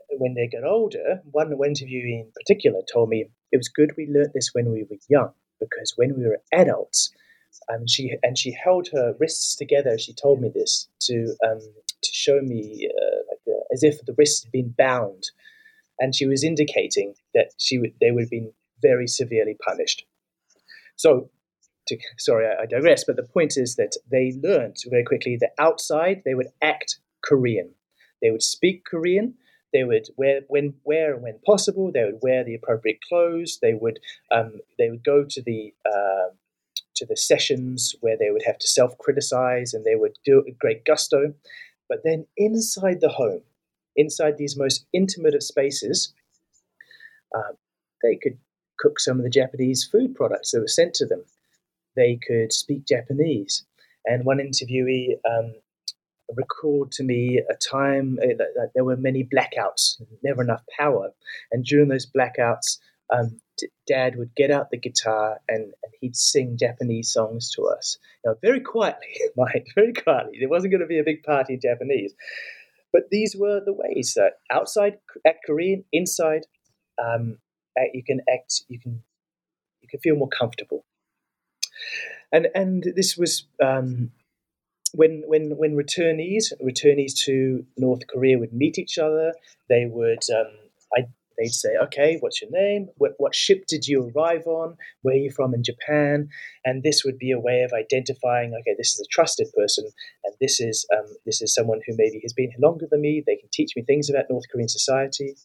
[0.09, 4.31] when they got older, one interview in particular told me it was good we learned
[4.33, 7.11] this when we were young because when we were adults,
[7.67, 9.97] and she and she held her wrists together.
[9.97, 14.15] She told me this to um, to show me uh, like uh, as if the
[14.17, 15.23] wrists had been bound,
[15.99, 20.05] and she was indicating that she would they would have been very severely punished.
[20.97, 21.29] So,
[21.87, 23.03] to, sorry, I, I digress.
[23.05, 27.71] But the point is that they learned very quickly that outside they would act Korean,
[28.21, 29.35] they would speak Korean.
[29.75, 31.87] They would wear when wear and when possible.
[31.91, 33.59] They would wear the appropriate clothes.
[33.61, 33.99] They would
[34.37, 35.61] um, they would go to the
[35.95, 36.29] uh,
[36.97, 40.45] to the sessions where they would have to self criticize and they would do it
[40.47, 41.21] with great gusto.
[41.89, 43.43] But then inside the home,
[44.03, 45.99] inside these most intimate of spaces,
[47.35, 47.55] Um,
[48.03, 48.37] they could
[48.79, 51.23] cook some of the Japanese food products that were sent to them.
[51.95, 53.65] They could speak Japanese.
[54.05, 55.55] And one interviewee um,
[56.33, 61.11] recalled to me a time uh, that, that, there were many blackouts, never enough power.
[61.51, 62.79] And during those blackouts,
[63.13, 67.67] um, d- Dad would get out the guitar and, and, he'd sing Japanese songs to
[67.67, 67.97] us.
[68.25, 69.07] Know, very quietly,
[69.37, 70.37] mind, very quietly.
[70.39, 72.13] There wasn't going to be a big party in Japanese.
[72.91, 76.45] But these were the ways that outside act Korean, inside
[77.03, 77.39] um,
[77.93, 79.03] you can act, you can
[79.81, 80.85] you can feel more comfortable.
[82.31, 84.11] And and this was um,
[84.95, 89.33] when when when returnees returnees to North Korea would meet each other,
[89.69, 90.51] they would um,
[90.95, 91.05] I,
[91.37, 92.87] they'd say, "Okay, what's your name?
[92.97, 94.77] What, what ship did you arrive on?
[95.01, 96.29] Where are you from in Japan?"
[96.63, 99.85] And this would be a way of identifying, "Okay, this is a trusted person,
[100.23, 103.23] and this is um, this is someone who maybe has been here longer than me.
[103.25, 105.35] They can teach me things about North Korean society."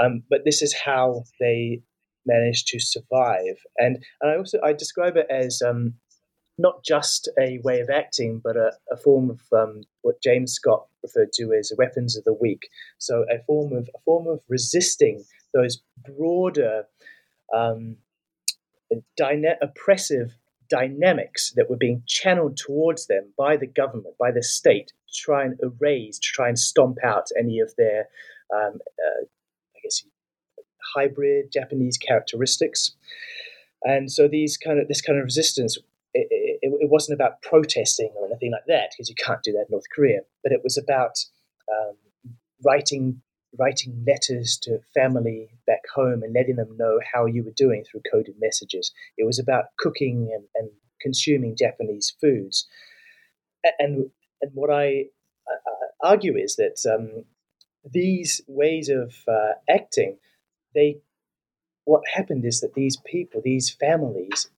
[0.00, 1.82] Um, but this is how they
[2.24, 5.94] managed to survive, and and I also I describe it as um,
[6.58, 10.86] not just a way of acting, but a, a form of um, what James Scott
[11.02, 12.68] referred to as weapons of the weak.
[12.98, 16.84] So a form of a form of resisting those broader,
[17.54, 17.96] um,
[19.16, 20.36] dyna- oppressive
[20.68, 25.44] dynamics that were being channeled towards them by the government, by the state, to try
[25.44, 28.08] and erase, to try and stomp out any of their,
[28.54, 30.04] um, uh, I guess,
[30.94, 32.94] hybrid Japanese characteristics.
[33.82, 35.76] And so these kind of this kind of resistance
[36.14, 39.60] it, it, it, wasn't about protesting or anything like that because you can't do that
[39.60, 40.20] in North Korea.
[40.42, 41.18] But it was about
[41.70, 41.96] um,
[42.64, 43.22] writing
[43.58, 48.00] writing letters to family back home and letting them know how you were doing through
[48.10, 48.92] coded messages.
[49.18, 50.70] It was about cooking and, and
[51.02, 52.66] consuming Japanese foods.
[53.78, 55.04] And and what I,
[55.48, 57.24] I argue is that um,
[57.84, 60.18] these ways of uh, acting,
[60.74, 61.00] they
[61.84, 64.50] what happened is that these people, these families,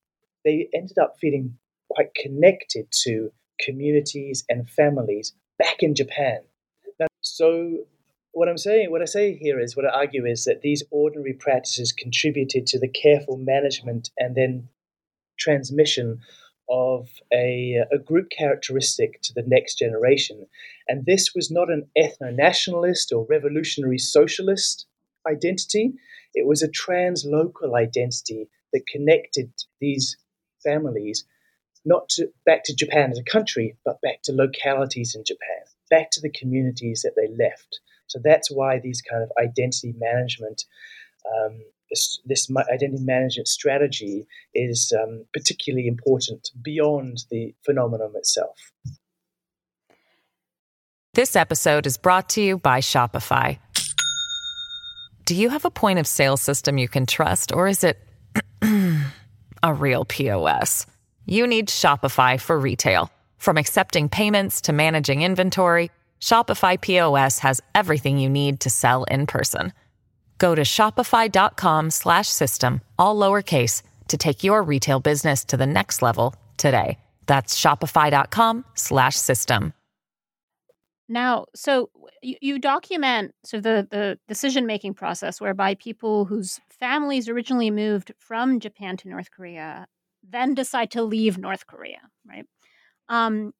[0.44, 1.56] they ended up feeling
[1.90, 3.30] quite connected to
[3.60, 6.40] communities and families back in Japan.
[6.98, 7.86] Now, so
[8.32, 11.34] what I'm saying, what I say here is, what I argue is that these ordinary
[11.34, 14.68] practices contributed to the careful management and then
[15.38, 16.20] transmission
[16.68, 20.46] of a, a group characteristic to the next generation.
[20.88, 24.86] And this was not an ethno nationalist or revolutionary socialist
[25.28, 25.92] identity,
[26.34, 30.16] it was a trans local identity that connected these
[30.64, 31.24] families
[31.84, 36.10] not to, back to Japan as a country, but back to localities in Japan, back
[36.12, 37.80] to the communities that they left.
[38.06, 40.64] So that's why these kind of identity management,
[41.26, 48.56] um, this, this, identity management strategy is um, particularly important beyond the phenomenon itself.
[51.14, 53.58] This episode is brought to you by Shopify.
[55.26, 57.98] Do you have a point of sale system you can trust, or is it
[59.64, 60.86] a real POS?
[61.26, 63.12] you need Shopify for retail.
[63.38, 69.26] From accepting payments to managing inventory, Shopify POS has everything you need to sell in
[69.26, 69.72] person.
[70.38, 76.98] Go to shopify.com/system all lowercase to take your retail business to the next level today.
[77.26, 79.72] That's shopify.com/system.
[81.06, 81.90] Now, so
[82.22, 88.12] you, you document so the the decision making process whereby people whose families originally moved
[88.18, 89.86] from Japan to North Korea
[90.28, 92.46] then decide to leave North Korea, right?
[93.08, 93.52] Um,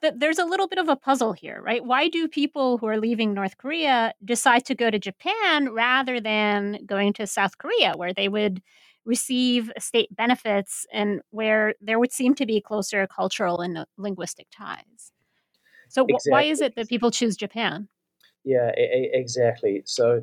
[0.00, 1.84] th- there's a little bit of a puzzle here, right?
[1.84, 6.84] Why do people who are leaving North Korea decide to go to Japan rather than
[6.86, 8.62] going to South Korea, where they would
[9.04, 15.12] receive state benefits and where there would seem to be closer cultural and linguistic ties?
[15.88, 16.30] So, exactly.
[16.30, 17.88] why is it that people choose Japan?
[18.44, 19.82] Yeah, exactly.
[19.84, 20.22] So,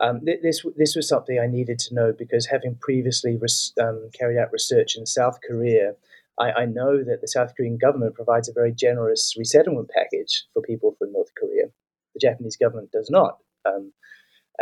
[0.00, 4.10] um, th- this this was something I needed to know because having previously res- um,
[4.18, 5.92] carried out research in South Korea,
[6.38, 10.60] I, I, know that the South Korean government provides a very generous resettlement package for
[10.60, 11.66] people from North Korea.
[12.14, 13.92] The Japanese government does not, um,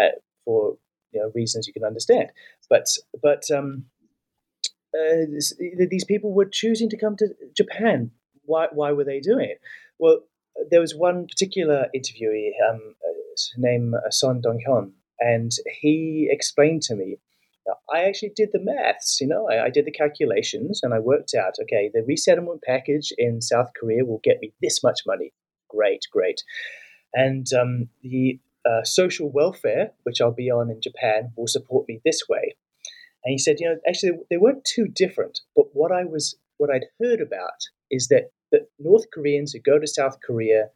[0.01, 0.77] uh, for
[1.13, 2.29] you know, reasons you can understand.
[2.71, 2.87] But
[3.21, 3.87] but um,
[4.95, 5.53] uh, this,
[5.91, 8.13] these people were choosing to come to Japan.
[8.45, 9.61] Why why were they doing it?
[9.99, 10.21] Well,
[10.71, 13.13] there was one particular interviewee um, uh,
[13.57, 15.51] named Son Dong Hyun, and
[15.81, 17.19] he explained to me,
[17.93, 21.35] I actually did the maths, you know, I, I, did the calculations and I worked
[21.35, 25.33] out, okay, the resettlement package in South Korea will get me this much money.
[25.71, 26.43] Great, great.
[27.15, 28.39] And um, the
[28.69, 32.57] uh, social welfare, which I'll be on in Japan, will support me this way.
[33.25, 35.41] And he said, you know, actually, they weren't too different.
[35.57, 39.79] But what I was, what I'd heard about is that the North Koreans who go
[39.79, 40.69] to South Korea,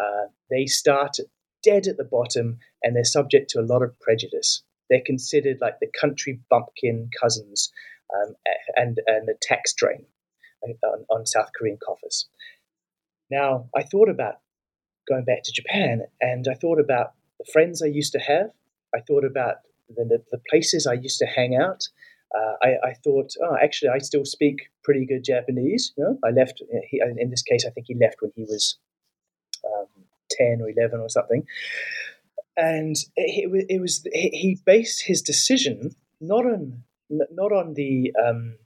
[0.00, 1.16] uh, they start
[1.62, 4.62] dead at the bottom and they're subject to a lot of prejudice.
[4.88, 7.70] They're considered like the country bumpkin cousins
[8.14, 8.34] um,
[8.76, 10.06] and, and a tax drain
[10.62, 12.28] on, on South Korean coffers.
[13.30, 14.36] Now, I thought about
[15.08, 18.50] going back to Japan and I thought about the friends I used to have.
[18.94, 19.56] I thought about
[19.88, 21.88] the, the places I used to hang out.
[22.34, 25.92] Uh, I, I, thought, oh, actually, I still speak pretty good Japanese.
[25.96, 26.18] You know?
[26.24, 28.76] I left, he, in this case, I think he left when he was
[30.38, 31.44] 10 or 11 or something.
[32.56, 38.56] And it, it was, he based his decision not on, not on the, um,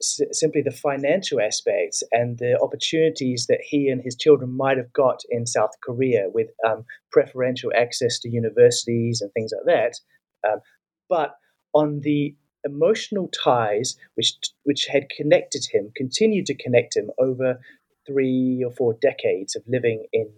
[0.00, 5.20] simply the financial aspects and the opportunities that he and his children might have got
[5.30, 10.60] in South Korea with um, preferential access to universities and things like that, um,
[11.08, 11.36] but
[11.74, 17.60] on the emotional ties which which had connected him, continued to connect him over
[18.06, 20.30] three or four decades of living in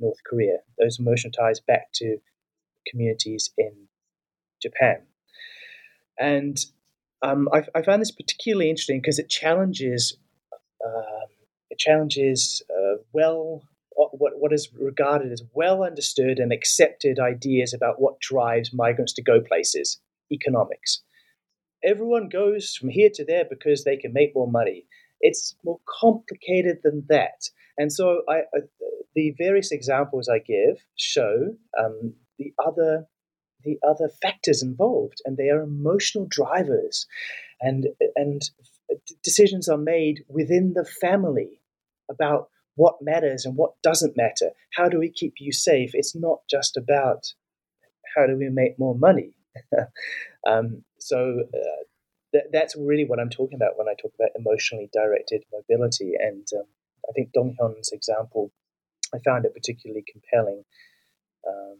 [0.00, 0.58] North Korea.
[0.78, 2.18] Those emotional ties back to
[2.88, 3.72] communities in
[4.62, 5.02] Japan,
[6.18, 6.58] and
[7.22, 10.16] um, I, I, found this particularly interesting because it challenges
[10.84, 11.28] um,
[11.70, 13.62] it challenges uh, well
[14.12, 19.22] what, what is regarded as well understood and accepted ideas about what drives migrants to
[19.22, 20.00] go places
[20.32, 21.02] economics.
[21.84, 24.86] Everyone goes from here to there because they can make more money.
[25.20, 27.48] It's more complicated than that.
[27.78, 28.60] And so I, uh,
[29.14, 33.06] the various examples I give show um, the other
[33.62, 37.06] the other factors involved, and they are emotional drivers,
[37.60, 38.42] and and
[39.22, 41.60] decisions are made within the family
[42.10, 44.50] about what matters and what doesn't matter.
[44.74, 45.90] How do we keep you safe?
[45.92, 47.26] It's not just about
[48.16, 49.34] how do we make more money.
[50.48, 51.84] um, so uh,
[52.32, 56.12] th- that's really what I'm talking about when I talk about emotionally directed mobility.
[56.18, 56.66] And um,
[57.08, 58.52] I think Dong Hyun's example,
[59.14, 60.64] I found it particularly compelling.
[61.46, 61.78] Um,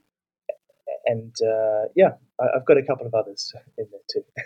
[1.06, 4.24] and uh, yeah, I, have got a couple of others in there too.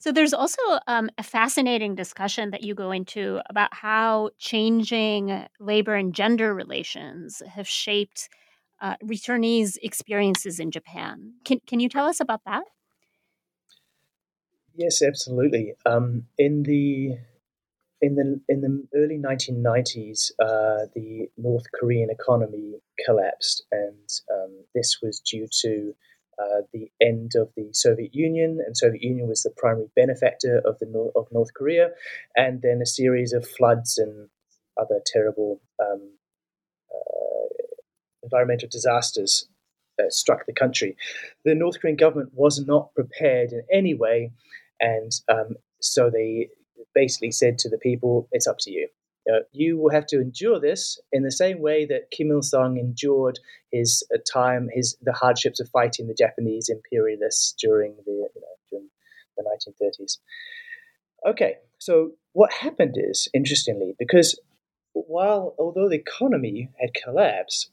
[0.00, 5.94] So there's also um, a fascinating discussion that you go into about how changing labor
[5.94, 8.28] and gender relations have shaped
[8.80, 11.34] uh, returnees' experiences in Japan.
[11.44, 12.64] Can can you tell us about that?
[14.74, 15.74] Yes, absolutely.
[15.86, 17.18] Um, in the
[18.04, 22.74] in the in the early 1990s, uh, the North Korean economy
[23.06, 25.94] collapsed, and um, this was due to
[26.38, 30.78] uh, the end of the Soviet Union, and Soviet Union was the primary benefactor of
[30.80, 31.92] the North, of North Korea,
[32.36, 34.28] and then a series of floods and
[34.78, 36.10] other terrible um,
[36.92, 37.48] uh,
[38.22, 39.48] environmental disasters
[39.98, 40.94] uh, struck the country.
[41.46, 44.32] The North Korean government was not prepared in any way,
[44.78, 46.50] and um, so they
[46.94, 48.88] basically said to the people, "It's up to you."
[49.32, 52.76] Uh, you will have to endure this in the same way that Kim Il Sung
[52.76, 53.38] endured
[53.72, 58.56] his uh, time, his the hardships of fighting the Japanese imperialists during the you know,
[58.70, 58.88] during
[59.36, 60.18] the 1930s.
[61.26, 64.38] Okay, so what happened is interestingly because
[64.92, 67.70] while although the economy had collapsed,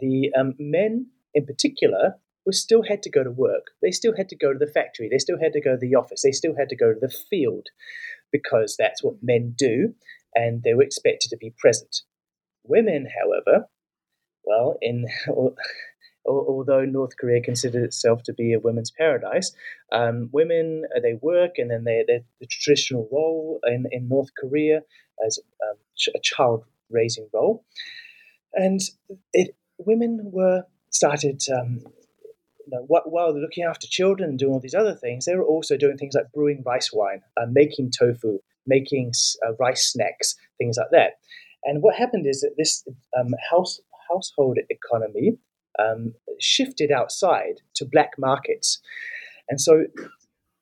[0.00, 2.14] the um, men in particular
[2.46, 3.68] were still had to go to work.
[3.82, 5.08] They still had to go to the factory.
[5.10, 6.22] They still had to go to the office.
[6.22, 7.68] They still had to go to the field
[8.32, 9.94] because that's what men do
[10.34, 12.02] and they were expected to be present.
[12.64, 13.66] Women, however,
[14.44, 15.06] well, in
[16.26, 19.52] although North Korea considered itself to be a women's paradise,
[19.92, 24.80] um, women uh, they work and then they the traditional role in, in North Korea
[25.24, 25.76] as um,
[26.14, 27.64] a child raising role,
[28.54, 28.80] and
[29.32, 31.42] it women were started.
[31.52, 31.80] Um,
[32.74, 35.96] know, while looking after children and doing all these other things, they were also doing
[35.96, 39.12] things like brewing rice wine, uh, making tofu, making
[39.46, 41.18] uh, rice snacks, things like that.
[41.64, 42.84] And what happened is that this
[43.18, 45.38] um, house household economy
[45.78, 48.80] um, shifted outside to black markets,
[49.48, 49.86] and so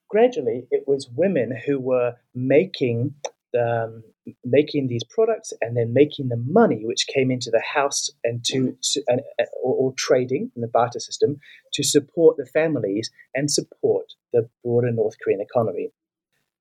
[0.09, 3.15] gradually it was women who were making
[3.59, 4.05] um,
[4.45, 8.77] making these products and then making the money which came into the house and to
[9.11, 9.17] uh,
[9.63, 11.39] or, or, trading in the barter system
[11.73, 15.91] to support the families and support the broader North Korean economy.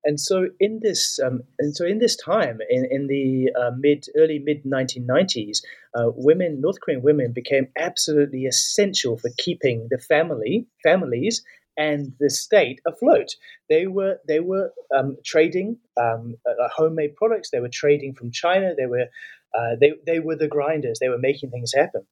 [0.04, 4.06] And so in this um, and so in this time in, in the uh, mid
[4.16, 5.58] early mid 1990s
[5.94, 11.44] uh, women north korean women became absolutely essential for keeping the family families
[11.76, 13.36] and the state afloat.
[13.68, 17.50] They were they were um, trading um, uh, homemade products.
[17.50, 18.74] They were trading from china.
[18.76, 19.06] They were
[19.54, 20.98] uh, they, they were the grinders.
[20.98, 22.06] They were making things happen.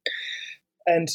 [0.86, 1.08] And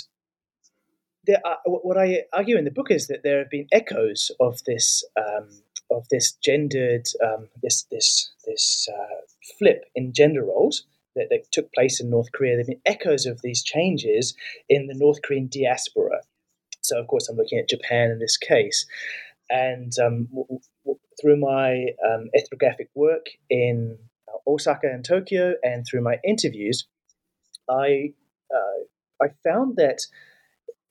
[1.26, 4.64] there are, what I argue in the book is that there have been echoes of
[4.66, 5.50] this um,
[5.92, 9.22] of this gendered um, this this this uh,
[9.58, 10.86] flip in gender roles
[11.16, 12.54] that, that, took place in North Korea.
[12.54, 14.36] There have been echoes of these changes
[14.70, 16.22] in the North Korean diaspora.
[16.88, 18.86] So, of course, I'm looking at Japan in this case.
[19.50, 25.86] And um, w- w- through my um, ethnographic work in uh, Osaka and Tokyo, and
[25.86, 26.88] through my interviews,
[27.70, 28.14] I
[28.54, 30.00] uh, I found that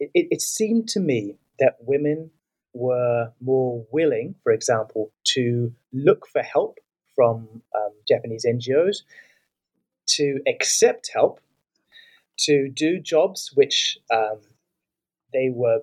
[0.01, 2.31] it, it seemed to me that women
[2.73, 6.79] were more willing, for example, to look for help
[7.15, 9.03] from um, Japanese NGOs,
[10.07, 11.41] to accept help,
[12.41, 14.41] to do jobs which um,
[15.35, 15.81] they were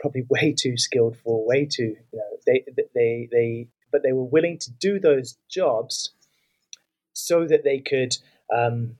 [0.00, 4.24] probably way too skilled for, way too, you know, they, they, they, but they were
[4.24, 6.10] willing to do those jobs
[7.14, 8.14] so that they could
[8.54, 8.96] um,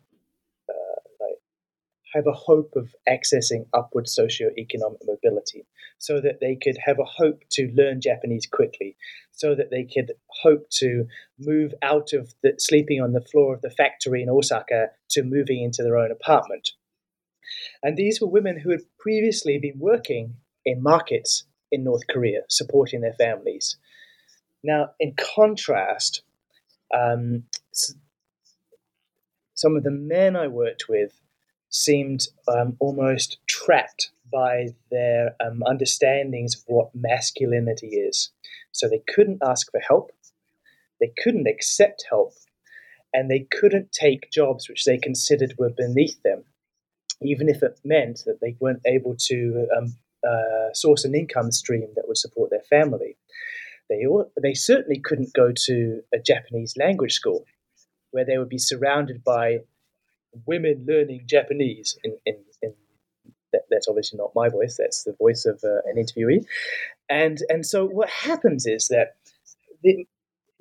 [2.14, 5.66] have a hope of accessing upward socio-economic mobility
[5.99, 8.96] so that they could have a hope to learn Japanese quickly,
[9.32, 11.07] so that they could hope to
[11.38, 15.62] move out of the, sleeping on the floor of the factory in Osaka to moving
[15.62, 16.70] into their own apartment.
[17.82, 23.01] And these were women who had previously been working in markets in North Korea, supporting
[23.01, 23.76] their families.
[24.62, 26.22] Now, in contrast,
[26.94, 27.44] um,
[29.55, 31.20] some of the men I worked with
[31.70, 38.30] seemed um, almost trapped by their um, understandings of what masculinity is.
[38.72, 40.12] So they couldn't ask for help,
[41.01, 42.34] they couldn't accept help,
[43.12, 46.44] and they couldn't take jobs which they considered were beneath them,
[47.22, 49.96] even if it meant that they weren't able to um,
[50.26, 53.16] uh, source an income stream that would support their family.
[53.88, 54.04] They,
[54.40, 57.44] they certainly couldn't go to a Japanese language school
[58.10, 59.60] where they would be surrounded by
[60.46, 62.74] women learning Japanese in, in, in
[63.52, 64.76] that, that's obviously not my voice.
[64.76, 66.44] That's the voice of uh, an interviewee,
[67.08, 69.16] and and so what happens is that
[69.82, 70.06] the,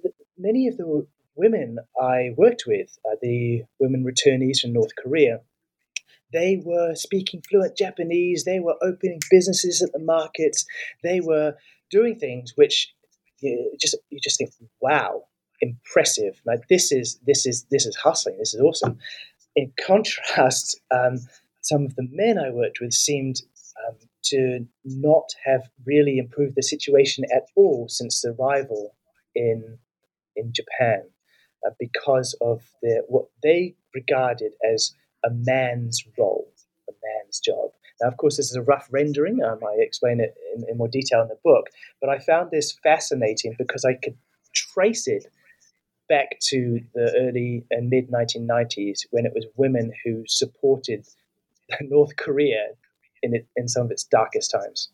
[0.03, 1.05] the, many of the
[1.35, 5.41] women I worked with, uh, the women returnees from North Korea,
[6.33, 8.43] they were speaking fluent Japanese.
[8.43, 10.65] They were opening businesses at the markets.
[11.03, 11.55] They were
[11.89, 12.93] doing things which
[13.41, 14.51] you just you just think,
[14.81, 15.23] wow,
[15.61, 16.41] impressive.
[16.45, 18.37] Like this is this is this is hustling.
[18.37, 18.99] This is awesome
[19.57, 21.17] in contrast, um,
[21.61, 23.41] some of the men I worked with seemed
[23.85, 28.95] um, to not have really improved the situation at all since the arrival
[29.35, 29.79] in
[30.35, 31.01] in Japan,
[31.65, 34.93] uh, because of the what they regarded as
[35.27, 36.47] a man's role,
[36.89, 37.71] a man's job.
[38.01, 39.43] Now, of course, this is a rough rendering.
[39.43, 41.67] Um, I explain it in, in more detail in the book,
[41.99, 44.17] but I found this fascinating because I could
[44.53, 45.25] trace it
[46.07, 51.05] back to the early and mid 1990s when it was women who supported
[51.81, 52.67] North Korea
[53.23, 54.89] in it, in some of its darkest times.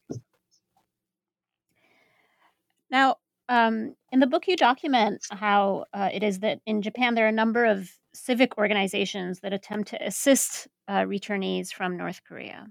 [2.90, 3.18] Now,
[3.50, 7.30] um, in the book, you document how uh, it is that in Japan there are
[7.30, 12.68] a number of civic organizations that attempt to assist uh, returnees from North Korea.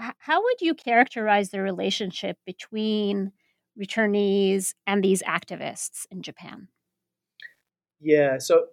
[0.00, 3.32] H- how would you characterize the relationship between
[3.78, 6.68] returnees and these activists in Japan?
[8.00, 8.66] Yeah, so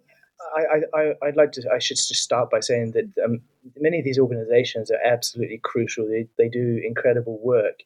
[0.55, 1.69] I, I, I'd like to.
[1.73, 3.41] I should just start by saying that um,
[3.77, 6.07] many of these organisations are absolutely crucial.
[6.07, 7.79] They, they do incredible work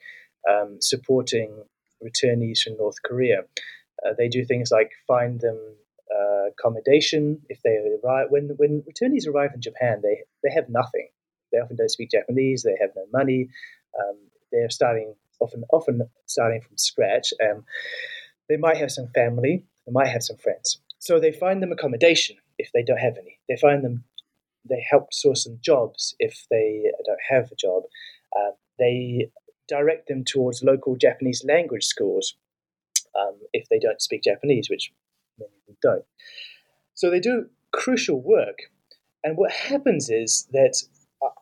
[0.50, 1.64] um, supporting
[2.04, 3.42] returnees from North Korea.
[4.06, 5.58] Uh, they do things like find them
[6.14, 8.28] uh, accommodation if they arrive.
[8.30, 11.10] When when returnees arrive in Japan, they they have nothing.
[11.52, 12.64] They often don't speak Japanese.
[12.64, 13.50] They have no money.
[14.00, 14.18] Um,
[14.52, 17.34] they're starting often often starting from scratch.
[17.42, 17.66] Um,
[18.50, 19.64] they might have some family.
[19.86, 20.80] They might have some friends.
[21.00, 23.40] So they find them accommodation if they don't have any.
[23.50, 24.04] They find them,
[24.70, 27.84] they help source them jobs if they don't have a job.
[28.36, 29.30] Uh, they
[29.68, 32.36] direct them towards local Japanese language schools
[33.20, 34.92] um, if they don't speak Japanese, which
[35.40, 36.06] many of them don't.
[36.94, 38.58] So they do crucial work.
[39.24, 40.84] And what happens is that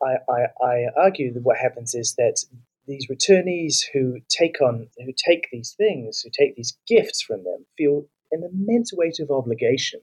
[0.02, 2.44] I, I, I argue that what happens is that
[2.86, 7.66] these returnees who take on who take these things, who take these gifts from them,
[7.76, 10.00] feel an immense weight of obligation.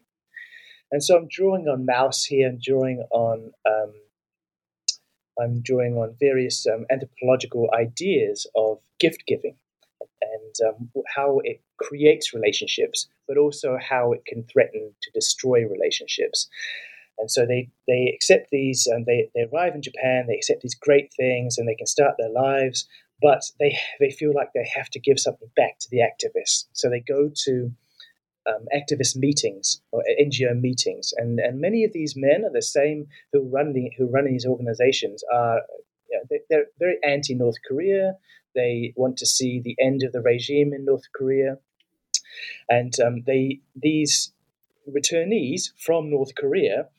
[0.92, 3.94] And so I'm drawing on Mauss here, I'm drawing on um,
[5.42, 9.56] I'm drawing on various um, anthropological ideas of gift giving
[10.62, 16.50] and um, how it creates relationships, but also how it can threaten to destroy relationships.
[17.18, 20.76] And so they, they accept these, and they, they arrive in Japan, they accept these
[20.76, 22.88] great things, and they can start their lives,
[23.22, 26.66] but they, they feel like they have to give something back to the activists.
[26.74, 27.72] So they go to
[28.48, 33.08] um, activist meetings or NGO meetings, and and many of these men are the same
[33.34, 35.62] who run the, who run these organizations are
[36.10, 38.16] you know, they, they're very anti North Korea.
[38.56, 41.58] They want to see the end of the regime in North Korea,
[42.68, 44.34] and um, they these
[44.88, 46.90] returnees from North Korea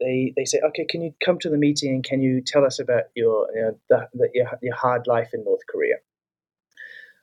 [0.00, 2.80] they they say, okay, can you come to the meeting and can you tell us
[2.80, 5.96] about your you know, the, the, your, your hard life in North Korea?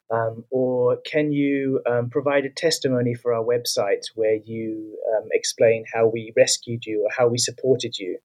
[0.09, 5.84] Um, or can you um, provide a testimony for our website where you um, explain
[5.93, 8.19] how we rescued you or how we supported you?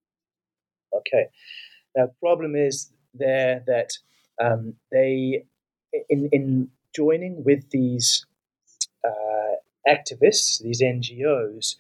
[0.95, 1.27] Okay.
[1.97, 3.91] Now, the problem is there that
[4.41, 5.45] um, they,
[6.09, 8.27] in, in joining with these
[9.05, 9.57] uh,
[9.89, 11.77] activists, these NGOs,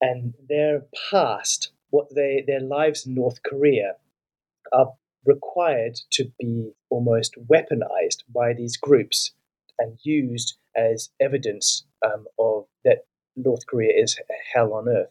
[0.00, 3.94] and their past, what they their lives in North Korea
[4.72, 4.92] are
[5.24, 9.32] required to be almost weaponized by these groups
[9.78, 13.04] and used as evidence um, of that
[13.36, 14.18] North Korea is
[14.52, 15.10] hell on earth.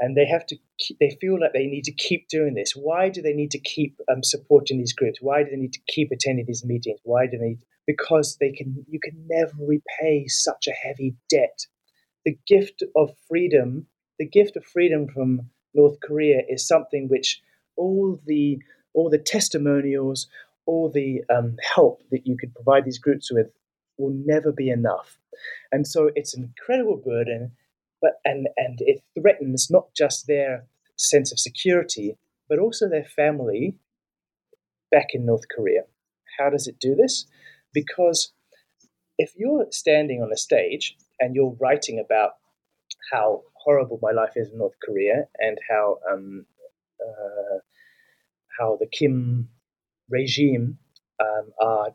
[0.00, 0.56] And they have to.
[1.00, 2.72] They feel like they need to keep doing this.
[2.72, 5.18] Why do they need to keep um, supporting these groups?
[5.20, 7.00] Why do they need to keep attending these meetings?
[7.02, 7.58] Why do they?
[7.86, 8.84] Because they can.
[8.88, 11.66] You can never repay such a heavy debt.
[12.24, 13.86] The gift of freedom.
[14.20, 17.40] The gift of freedom from North Korea is something which
[17.76, 18.58] all the
[18.94, 20.28] all the testimonials,
[20.66, 23.48] all the um, help that you could provide these groups with
[23.96, 25.18] will never be enough.
[25.72, 27.52] And so it's an incredible burden,
[28.00, 32.16] but and and it threatens not just their sense of security,
[32.48, 33.76] but also their family
[34.90, 35.82] back in North Korea.
[36.38, 37.26] How does it do this?
[37.72, 38.32] Because
[39.18, 42.32] if you're standing on a stage and you're writing about
[43.12, 46.46] how horrible my life is in North Korea and how um,
[47.00, 47.58] uh,
[48.58, 49.48] how the Kim
[50.08, 50.78] regime
[51.20, 51.88] um, are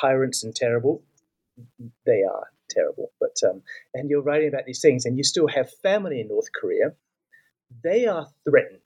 [0.00, 1.02] tyrants and terrible.
[2.06, 3.62] They are terrible, but um,
[3.94, 6.92] and you're writing about these things, and you still have family in North Korea.
[7.82, 8.80] They are threatened.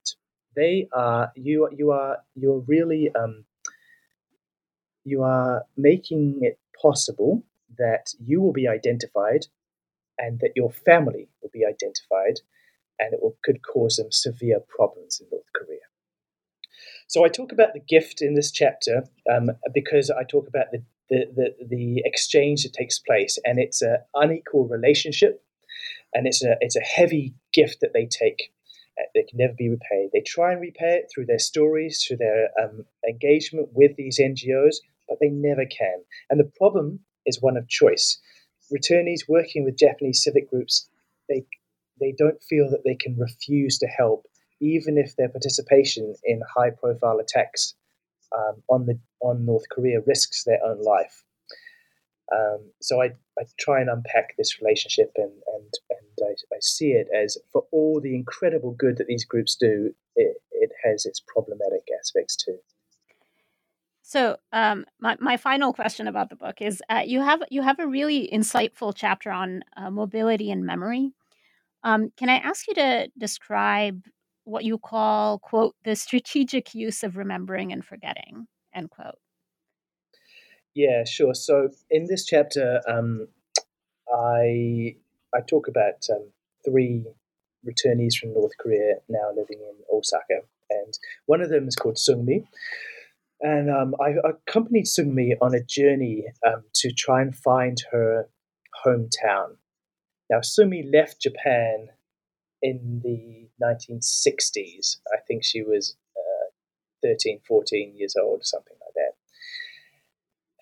[0.57, 1.69] They are you.
[1.77, 3.45] You are you're really um,
[5.05, 7.43] you are making it possible
[7.79, 9.47] that you will be identified,
[10.19, 12.41] and that your family will be identified,
[12.99, 15.79] and it will, could cause them severe problems in North Korea.
[17.07, 20.83] So I talk about the gift in this chapter um, because I talk about the,
[21.11, 25.43] the, the, the, exchange that takes place, and it's an unequal relationship,
[26.15, 28.53] and it's a, it's a heavy gift that they take.
[28.99, 30.11] Uh, they can never be repaid.
[30.13, 34.77] They try and repay it through their stories, through their um, engagement with these NGOs,
[35.09, 36.03] but they never can.
[36.31, 38.19] And the problem is one of choice.
[38.73, 40.89] Returnees working with Japanese civic groups,
[41.29, 41.45] they,
[42.01, 44.27] they don't feel that they can refuse to help
[44.63, 47.75] even if their participation in high profile attacks
[48.37, 51.25] um, on the on North Korea risks their own life.
[52.35, 56.93] Um, so I, I try and unpack this relationship and and, and I, I, see
[56.93, 61.21] it as for all the incredible good that these groups do, it, it has its
[61.21, 62.59] problematic aspects too.
[64.03, 67.79] So, um, my my final question about the book is: uh, you have you have
[67.79, 71.13] a really insightful chapter on uh, mobility and memory.
[71.85, 74.05] Um, can I ask you to describe
[74.45, 79.19] what you call, quote, the strategic use of remembering and forgetting, end quote.
[80.75, 81.35] Yeah, sure.
[81.35, 83.29] So in this chapter, um,
[84.13, 84.97] I
[85.35, 86.31] I talk about um,
[86.65, 87.05] three
[87.67, 90.41] returnees from North Korea now living in Osaka,
[90.71, 92.45] and one of them is called Sungmi.
[93.41, 98.29] And um, I accompanied Sungmi on a journey um, to try and find her
[98.85, 99.57] hometown.
[100.31, 101.89] Now, Sungmi left Japan
[102.63, 104.99] in the 1960s.
[105.13, 106.51] I think she was uh,
[107.03, 109.13] 13, 14 years old, something like that.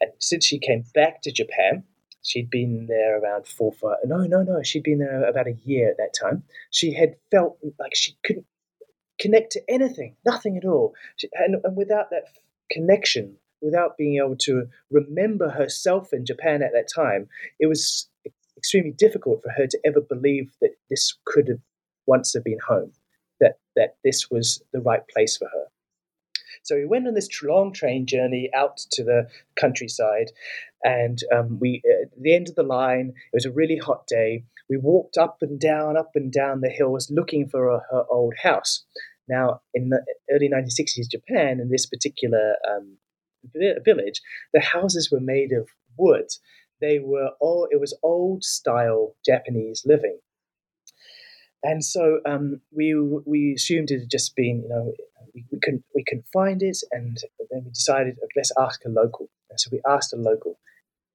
[0.01, 1.85] And since she came back to Japan,
[2.23, 5.91] she'd been there around four, five, no, no, no, she'd been there about a year
[5.91, 6.43] at that time.
[6.71, 8.47] She had felt like she couldn't
[9.21, 10.95] connect to anything, nothing at all.
[11.17, 12.25] She, and, and without that
[12.71, 17.29] connection, without being able to remember herself in Japan at that time,
[17.59, 18.09] it was
[18.57, 21.61] extremely difficult for her to ever believe that this could have
[22.11, 22.93] once had been home,
[23.41, 25.67] that, that this was the right place for her.
[26.63, 30.31] So we went on this long train journey out to the countryside,
[30.83, 33.15] and um, we at the end of the line.
[33.33, 34.45] It was a really hot day.
[34.69, 38.35] We walked up and down, up and down the hills, looking for a, her old
[38.43, 38.85] house.
[39.29, 42.99] Now, in the early 1960s Japan, in this particular um,
[43.85, 44.21] village,
[44.53, 46.29] the houses were made of wood.
[46.81, 50.19] They were all it was old style Japanese living.
[51.63, 52.95] And so um, we
[53.27, 54.95] we assumed it had just been, you know,
[55.35, 57.19] we, we couldn't we couldn't find it, and
[57.51, 59.29] then we decided let's ask a local.
[59.51, 60.59] And so we asked a local,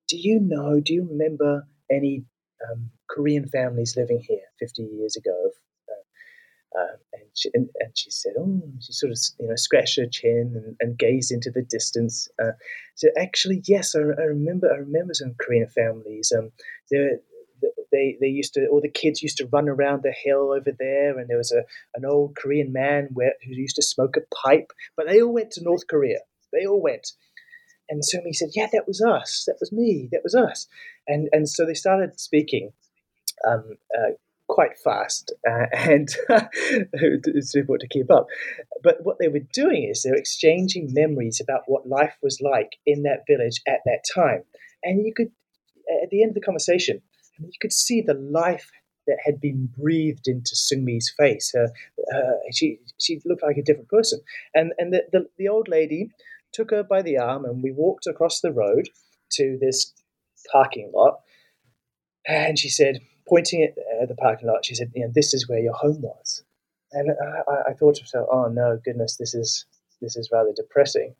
[0.08, 0.80] "Do you know?
[0.80, 2.26] Do you remember any
[2.70, 5.50] um, Korean families living here 50 years ago?"
[5.90, 9.98] Uh, uh, and, she, and, and, she said, "Oh," she sort of you know scratched
[9.98, 12.30] her chin and, and gazed into the distance.
[12.40, 12.52] Uh,
[12.94, 14.72] so actually, yes, I, I, remember.
[14.72, 16.32] I remember some Korean families.
[16.38, 16.52] Um,
[16.92, 17.20] there
[17.96, 21.18] they they used to all the kids used to run around the hill over there,
[21.18, 21.64] and there was a
[21.96, 24.72] an old Korean man where, who used to smoke a pipe.
[24.98, 26.20] But they all went to North Korea.
[26.52, 27.12] They all went.
[27.90, 29.46] And Sungmi said, "Yeah, that was us.
[29.48, 30.10] That was me.
[30.12, 30.68] That was us."
[31.08, 32.74] And and so they started speaking
[33.48, 34.12] um, uh,
[34.48, 36.10] quite fast, uh, and
[36.94, 38.28] it's difficult to keep up.
[38.84, 42.74] But what they were doing is they were exchanging memories about what life was like
[42.86, 44.44] in that village at that time.
[44.84, 45.32] And you could,
[46.04, 47.02] at the end of the conversation,
[47.40, 48.72] you could see the life
[49.08, 51.54] that had been breathed into Sungmi's face.
[51.54, 51.68] Uh,
[52.16, 54.20] uh, she she looked like a different person,
[54.54, 56.10] and and the, the, the old lady
[56.54, 58.90] took her by the arm, and we walked across the road
[59.34, 59.94] to this
[60.52, 61.20] parking lot,
[62.28, 65.48] and she said, pointing at uh, the parking lot, she said, "You know, this is
[65.48, 66.44] where your home was."
[66.92, 67.12] And
[67.48, 69.66] I, I thought to myself, "Oh no, goodness, this is
[70.02, 71.16] this is rather depressing."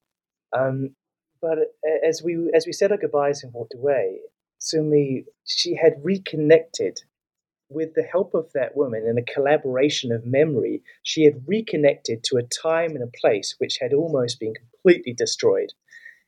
[0.54, 0.96] Um,
[1.42, 1.58] but
[2.04, 4.20] as we as we said our goodbyes and walked away,
[4.60, 7.02] Sungmi she had reconnected
[7.70, 10.84] with the help of that woman and a collaboration of memory.
[11.04, 15.74] She had reconnected to a time and a place which had almost been completely destroyed.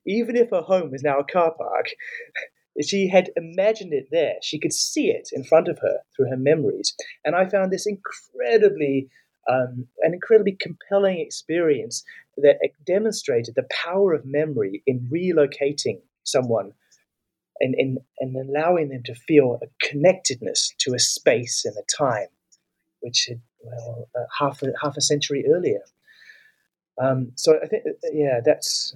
[0.05, 1.87] Even if her home was now a car park,
[2.81, 4.35] she had imagined it there.
[4.41, 6.95] She could see it in front of her through her memories.
[7.25, 9.09] And I found this incredibly,
[9.49, 12.03] um, an incredibly compelling experience
[12.37, 16.73] that demonstrated the power of memory in relocating someone
[17.59, 22.27] and, and, and allowing them to feel a connectedness to a space and a time,
[23.01, 25.81] which had, well, uh, half, a, half a century earlier.
[26.99, 28.95] Um, so I think, uh, yeah, that's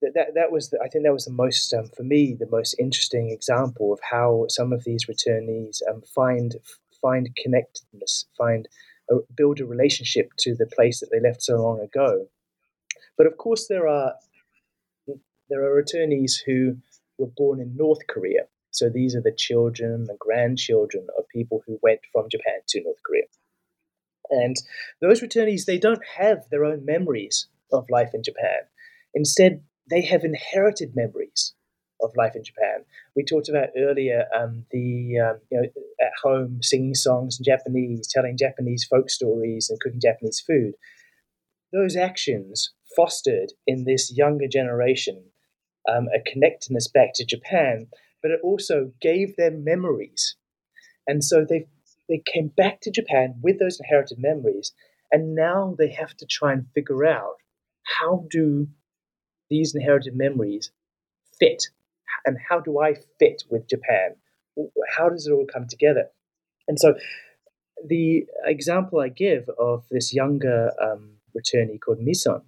[0.00, 2.48] that, that, that was the, I think that was the most um, for me the
[2.50, 6.56] most interesting example of how some of these returnees um, find
[7.00, 8.68] find connectedness, find
[9.10, 12.26] a, build a relationship to the place that they left so long ago.
[13.16, 14.14] But of course, there are
[15.48, 16.76] there are returnees who
[17.18, 18.42] were born in North Korea.
[18.70, 23.02] So these are the children and grandchildren of people who went from Japan to North
[23.04, 23.24] Korea.
[24.30, 24.56] And
[25.00, 28.60] those returnees, they don't have their own memories of life in Japan.
[29.14, 31.54] Instead, they have inherited memories
[32.00, 32.84] of life in Japan.
[33.14, 35.68] We talked about earlier um, the um, you know
[36.00, 40.72] at home singing songs in Japanese, telling Japanese folk stories, and cooking Japanese food.
[41.72, 45.31] Those actions fostered in this younger generation
[45.88, 47.88] um, a connectedness back to Japan,
[48.22, 50.36] but it also gave them memories,
[51.06, 51.66] and so they
[52.08, 54.72] they came back to Japan with those inherited memories,
[55.10, 57.36] and now they have to try and figure out
[58.00, 58.68] how do
[59.52, 60.70] these inherited memories
[61.38, 61.64] fit?
[62.24, 64.16] And how do I fit with Japan?
[64.96, 66.06] How does it all come together?
[66.68, 66.94] And so
[67.84, 72.42] the example I give of this younger um, returnee called Mison,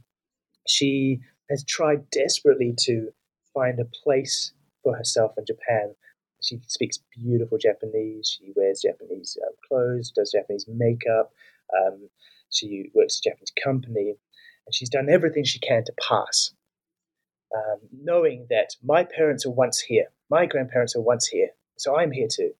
[0.66, 1.20] she
[1.51, 3.12] has tried desperately to
[3.55, 4.52] find a place
[4.82, 5.94] for herself in Japan.
[6.42, 8.36] She speaks beautiful Japanese.
[8.38, 11.32] She wears Japanese uh, clothes, does Japanese makeup.
[11.74, 12.11] Um,
[12.50, 14.11] she works at a Japanese company,
[14.66, 16.52] and she's done everything she can to pass
[17.55, 22.11] um, knowing that my parents were once here, my grandparents were once here, so I'm
[22.11, 22.52] here too.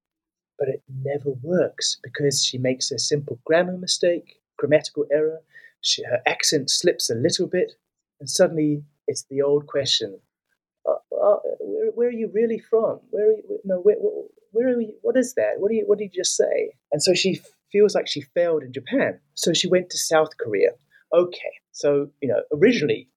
[0.59, 5.41] But it never works because she makes a simple grammar mistake, grammatical error,
[5.81, 7.73] she, her accent slips a little bit,
[8.21, 10.21] and suddenly it's the old question
[10.87, 13.01] uh, uh, where, where, are you really from?
[13.11, 13.97] Where are you, no, where,
[14.53, 15.55] where are you, what is that?
[15.59, 16.75] What, do you, what did you just say?
[16.93, 17.41] And so she
[17.73, 19.21] feels like she failed in Japan.
[19.35, 20.71] So she went to South Korea.
[21.13, 23.09] Okay, so, you know, originally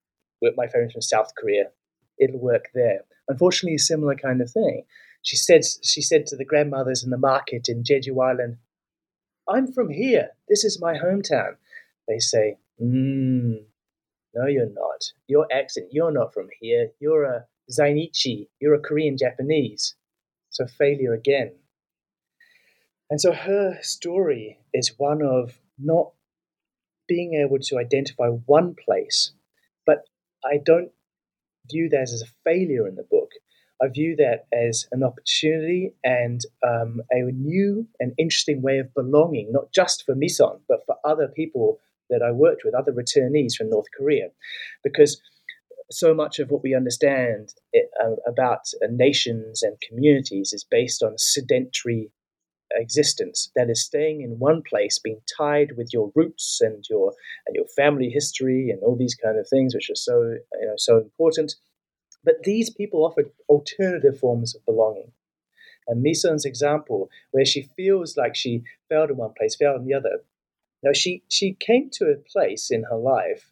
[0.56, 1.66] my friend from South Korea.
[2.20, 3.02] It'll work there.
[3.28, 4.84] Unfortunately, a similar kind of thing.
[5.22, 8.58] She said she said to the grandmothers in the market in Jeju Island,
[9.48, 10.30] "I'm from here.
[10.48, 11.58] This is my hometown."
[12.08, 13.66] They say, mm,
[14.34, 15.12] "No, you're not.
[15.28, 15.90] Your accent.
[15.92, 16.92] You're not from here.
[17.00, 18.48] You're a Zainichi.
[18.60, 19.96] You're a Korean Japanese."
[20.50, 21.54] So failure again.
[23.10, 26.12] And so her story is one of not
[27.08, 29.32] being able to identify one place,
[29.86, 30.06] but
[30.44, 30.92] I don't
[31.72, 33.32] view that as a failure in the book.
[33.82, 39.52] I view that as an opportunity and um, a new and interesting way of belonging,
[39.52, 43.70] not just for Mison, but for other people that I worked with, other returnees from
[43.70, 44.30] North Korea.
[44.84, 45.22] Because
[45.90, 51.02] so much of what we understand it, uh, about uh, nations and communities is based
[51.02, 52.12] on sedentary
[52.74, 57.14] existence that is staying in one place being tied with your roots and your
[57.46, 60.22] and your family history and all these kind of things which are so
[60.60, 61.56] you know so important.
[62.24, 65.12] But these people offered alternative forms of belonging.
[65.88, 69.94] And Mison's example where she feels like she failed in one place failed in the
[69.94, 70.24] other.
[70.84, 73.52] Now she she came to a place in her life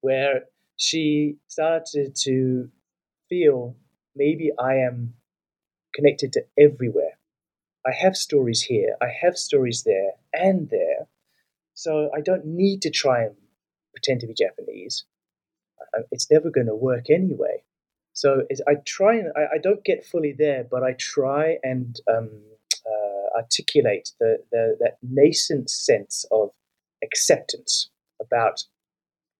[0.00, 0.44] where
[0.76, 2.70] she started to
[3.28, 3.76] feel
[4.14, 5.14] maybe I am
[5.94, 7.18] connected to everywhere
[7.86, 11.06] I have stories here, I have stories there and there.
[11.74, 13.34] So I don't need to try and
[13.92, 15.04] pretend to be Japanese.
[16.10, 17.62] It's never going to work anyway.
[18.14, 22.30] So I try and I, I, don't get fully there, but I try and um,
[22.86, 26.50] uh, articulate the, the, that nascent sense of
[27.02, 28.64] acceptance about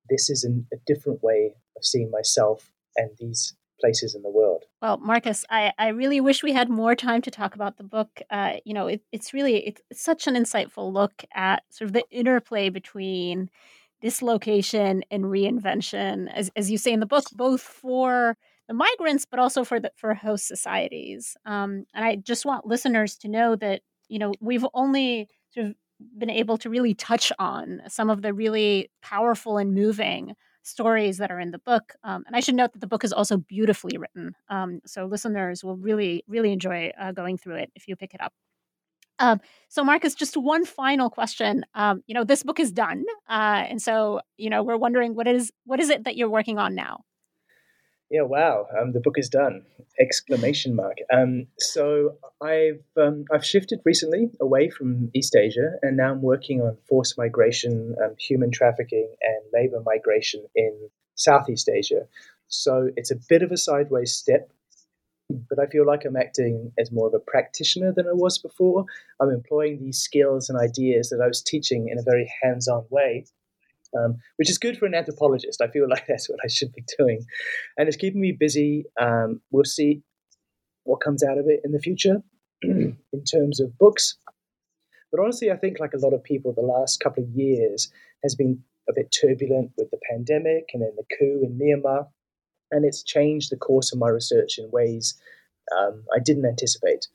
[0.08, 4.64] this is an, a different way of seeing myself and these places in the world.
[4.80, 8.22] Well, Markus, I, I really wish we had more time to talk about the book.
[8.30, 12.04] Uh, you know, it, it's really it's, such an insightful look at sort of the
[12.10, 13.50] interplay between
[14.00, 18.36] dislocation and reinvention, as, as you say in the book, both for
[18.68, 21.36] the migrants, but also for the for host societies.
[21.44, 25.74] Um, and I just want listeners to know that you know we've only sort of
[26.18, 31.30] been able to really touch on some of the really powerful and moving stories that
[31.30, 31.92] are in the book.
[32.02, 34.34] Um, and I should note that the book is also beautifully written.
[34.48, 38.20] Um, so listeners will really, really enjoy uh, going through it if you pick it
[38.20, 38.32] up.
[39.18, 41.64] Um, so, Markus, just one final question.
[41.74, 45.28] Um, you know, this book is done, uh, and so you know we're wondering what
[45.28, 47.04] is what is it that you're working on now?
[48.10, 48.66] Yeah, wow.
[48.78, 49.64] Um, the book is done!
[49.98, 50.98] Exclamation mark.
[51.12, 56.60] Um, so I've um, I've shifted recently away from East Asia, and now I'm working
[56.60, 62.06] on forced migration, um, human trafficking, and labor migration in Southeast Asia.
[62.48, 64.50] So it's a bit of a sideways step,
[65.30, 68.84] but I feel like I'm acting as more of a practitioner than I was before.
[69.20, 73.24] I'm employing these skills and ideas that I was teaching in a very hands-on way
[73.96, 75.60] um, which is good for an anthropologist.
[75.60, 77.24] I feel like that's what I should be doing.
[77.76, 78.84] And it's keeping me busy.
[79.00, 80.02] Um, we'll see
[80.84, 82.22] what comes out of it in the future
[82.62, 84.16] in terms of books.
[85.10, 87.90] But honestly, I think, like a lot of people, the last couple of years
[88.22, 92.08] has been a bit turbulent with the pandemic and then the coup in Myanmar.
[92.70, 95.14] And it's changed the course of my research in ways
[95.78, 97.06] um, I didn't anticipate.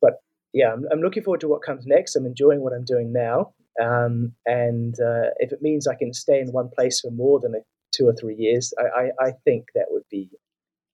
[0.00, 0.22] But
[0.52, 2.16] yeah, I'm, I'm looking forward to what comes next.
[2.16, 3.52] I'm enjoying what I'm doing now.
[3.80, 7.54] Um, and uh, if it means I can stay in one place for more than
[7.54, 7.58] a,
[7.92, 10.30] two or three years, I, I, I, think that would be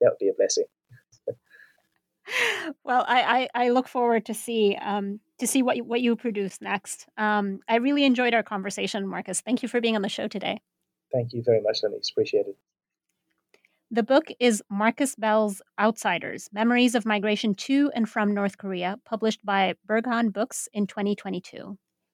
[0.00, 0.64] that would be a blessing.
[2.84, 6.14] well, I, I, I, look forward to see um, to see what you, what you
[6.14, 7.06] produce next.
[7.16, 9.40] Um, I really enjoyed our conversation, Markus.
[9.40, 10.60] Thank you for being on the show today.
[11.12, 12.10] Thank you very much, Lamis.
[12.12, 12.56] Appreciate it.
[13.90, 19.44] The book is Markus Bell's Outsiders Memories of Migration to and from North Korea, published
[19.44, 21.78] by Berghahn Books in 2022.